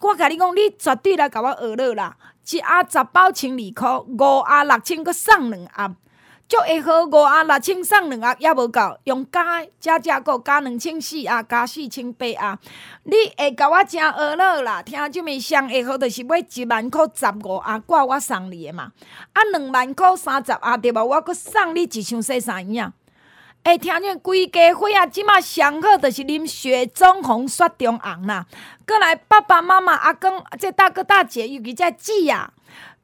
[0.00, 2.16] 我甲你讲，你绝对来甲我学乐啦。
[2.48, 5.94] 一盒十包千二箍，五盒六千，阁送两盒。
[6.48, 12.58] 足会好，五盒六千送两盒也无够，用加加加个加两千四盒，加四千八盒。
[13.04, 14.82] 你会甲我诚饿了啦！
[14.82, 18.90] 听这么上会好，就是买一万块十五盒，挂我送你的嘛。
[19.32, 21.04] 啊，两万块三十盒对无？
[21.06, 22.92] 我阁送你一箱洗衫液。
[23.62, 28.46] 会听见规家伙啊，即马上好，就是啉雪中红雪中红啦。
[28.86, 32.52] 过来爸爸妈妈阿公，这大哥大姐，尤其这姊啊。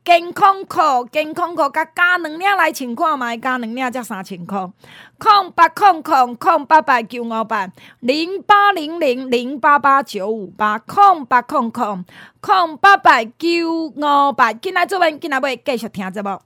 [0.05, 4.71] 健康裤，健康裤，甲加两领来穿看觅，加两领才三千块。
[5.19, 12.05] 空八空空空八八九五八零八零零零八八九五八空八空空
[12.41, 14.53] 空八八九五八。
[14.53, 16.46] 今仔做文，今仔要继续听节目。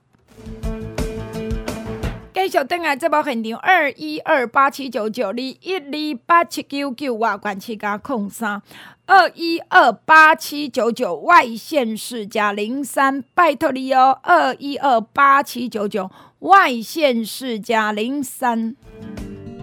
[2.43, 8.62] 继续等下节目现场二一二八七九九二一二八七九九外关七加空三。
[9.05, 14.18] 二一二八七九九外县市加零三，拜托你哦。
[14.22, 18.74] 二一二八七九九外县市加零三。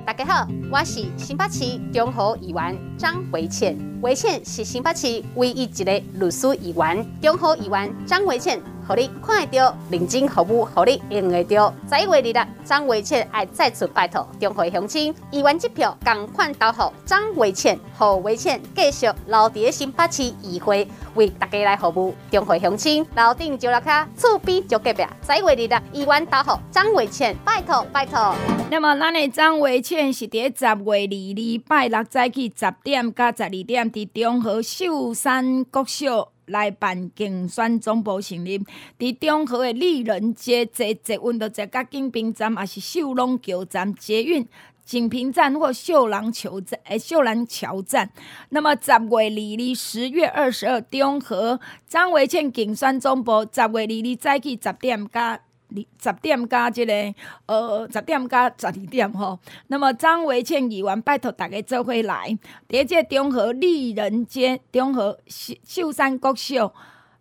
[0.05, 8.61] 大家好，我是新北市中和议员张维倩，维倩是新北市唯一一个律师议员，中和议员张维倩。
[8.88, 11.73] 互你看得到，认真服务，互你用得到。
[11.91, 23.05] 十一月二日，张伟倩爱再次拜托中华乡亲，议员支票共款投予张伟倩，互维倩继续留伫新北市议会，为大家来服务中华乡亲。
[23.15, 25.03] 楼顶就楼卡，厝边就隔壁。
[25.21, 28.33] 十一月二日，议员投予张伟倩，拜托拜托。
[28.71, 36.29] 那么，咱的张伟倩是伫十月二日拜六早起十点到十二点，伫中和秀山国小。
[36.47, 38.59] 来办竞选总部成立，
[38.99, 44.47] 伫中和的丽人街坐坐运到坐甲景平站，也是秀龙桥站捷运
[44.85, 48.09] 景平站或秀朗桥站诶，秀兰桥站。
[48.49, 55.41] 那么十月二日，十月二十二，中和张维倩竞选总部，十月二日早起十点加。
[56.01, 56.93] 十点加即个，
[57.45, 59.38] 呃，十点加十二点吼。
[59.68, 62.38] 那么张维倩议员拜托大家做伙来，
[62.70, 66.74] 伫这中和丽人街、中和秀山国小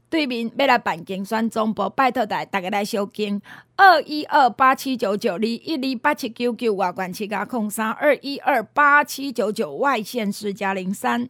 [0.09, 3.43] 对面要来办竞选总部，拜托大大家来收听。
[3.75, 11.29] 二一二八七九九二一二八七九九外关七加空三二一二八七九九外线四加零三。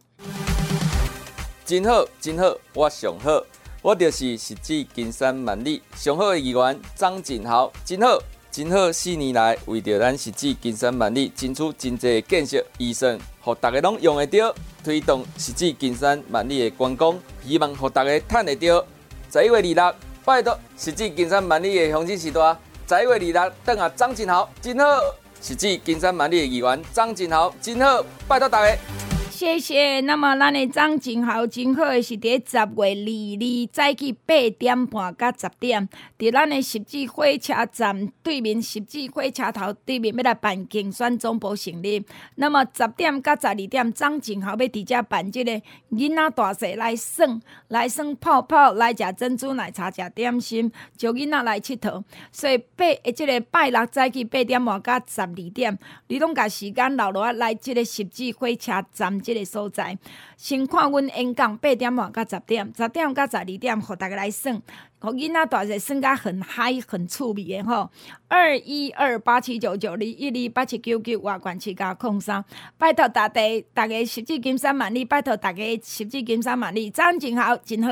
[1.65, 3.43] 真好，真好，我上好。
[3.87, 8.19] 我就是实际金山万里上好的议员张静豪，真好，
[8.51, 8.91] 真好。
[8.91, 17.17] 四年来为着咱实际金山万里争取真济建设预算，互大家拢用得到，推动实际金山万里的观光，
[17.47, 18.85] 希望互大家趁得到。
[19.31, 19.61] 十一月二
[19.91, 22.57] 日，拜托实际金山万里的乡亲时代。
[22.89, 24.99] 十一月二日，等下张静豪，真好。
[25.41, 29.06] 实际金山万里的议员张静豪，真好，拜托大家。
[29.37, 30.01] 谢谢。
[30.01, 42.03] 那么，咱的张静豪真好是伫十月二日早起八点半到十点，伫咱的十字火车站对面，十字火车头对面要来办竞选总部成立。
[42.37, 45.61] 那么十点到十二点，张静豪要伫遮办这个
[45.91, 52.03] 囡仔大细来耍，来耍泡泡，来食珍珠奶茶，食点心，招囡仔来佚佗。
[52.31, 55.77] 所以八，即个拜六早起八点半到十二点，
[56.07, 59.21] 你拢甲时间留落来，即个十字火车站。
[59.27, 59.97] 这个所在，
[60.37, 64.53] 先看阮演讲八点半到十点，十点到十二点，互大家来耍，
[65.01, 67.89] 互囡仔大细耍甲很嗨、很趣味的吼。
[68.29, 72.45] 二一二八七九九二一二八七九九外关七加空三，
[72.77, 73.41] 拜托大家，
[73.73, 77.91] 大家十指金山万里，拜托大家十指金山万里，张静豪真好。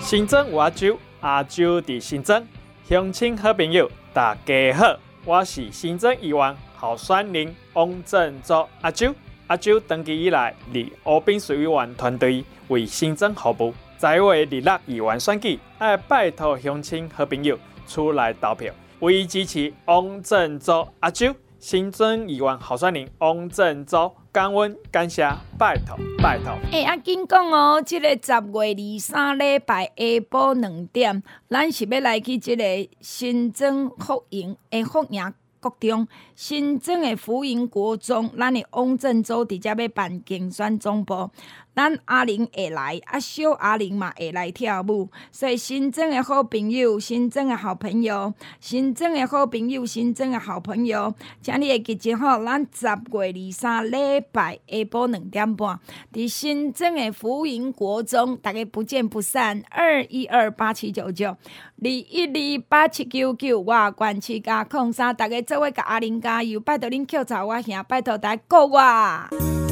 [0.00, 2.42] 新庄阿周，阿周伫新庄，
[2.88, 6.56] 乡亲好朋友大家好，我是新增议员。
[6.76, 9.14] 候选人王振洲阿周，
[9.46, 13.72] 阿周登记以来，伫湖滨水湾团队为新增服务。
[13.96, 17.58] 在位二六议员选举，爱拜托乡亲好朋友
[17.88, 18.70] 出来投票，
[19.00, 21.34] 为支持王振洲阿周。
[21.64, 25.26] 新增议员候选人王振洲，感恩感谢，
[25.58, 26.52] 拜托拜托。
[26.70, 32.64] 哎、欸，阿金讲哦，这个十月二三礼拜下晡两点，咱是要来去这个
[33.00, 35.32] 新增福营的福营。
[35.58, 36.06] 国中
[36.36, 41.30] 新增的福营国中，咱的王振洲伫遮要办竞选总部。
[41.74, 55.80] 咱阿玲会来，啊小阿玲嘛会来跳舞，所以新庄的好朋友，新庄的好朋友，新庄的好朋友，新庄的好朋友，请你记住吼，咱十月二三礼拜下晡两点半，
[56.12, 59.62] 伫新庄的福音国中，大家不见不散。
[59.70, 61.38] 二一二八七九九，二
[61.82, 69.63] 一二八七九九，我关七加空三，大家做伙甲阿玲加油，拜托恁口罩我兄，拜托大家顾我。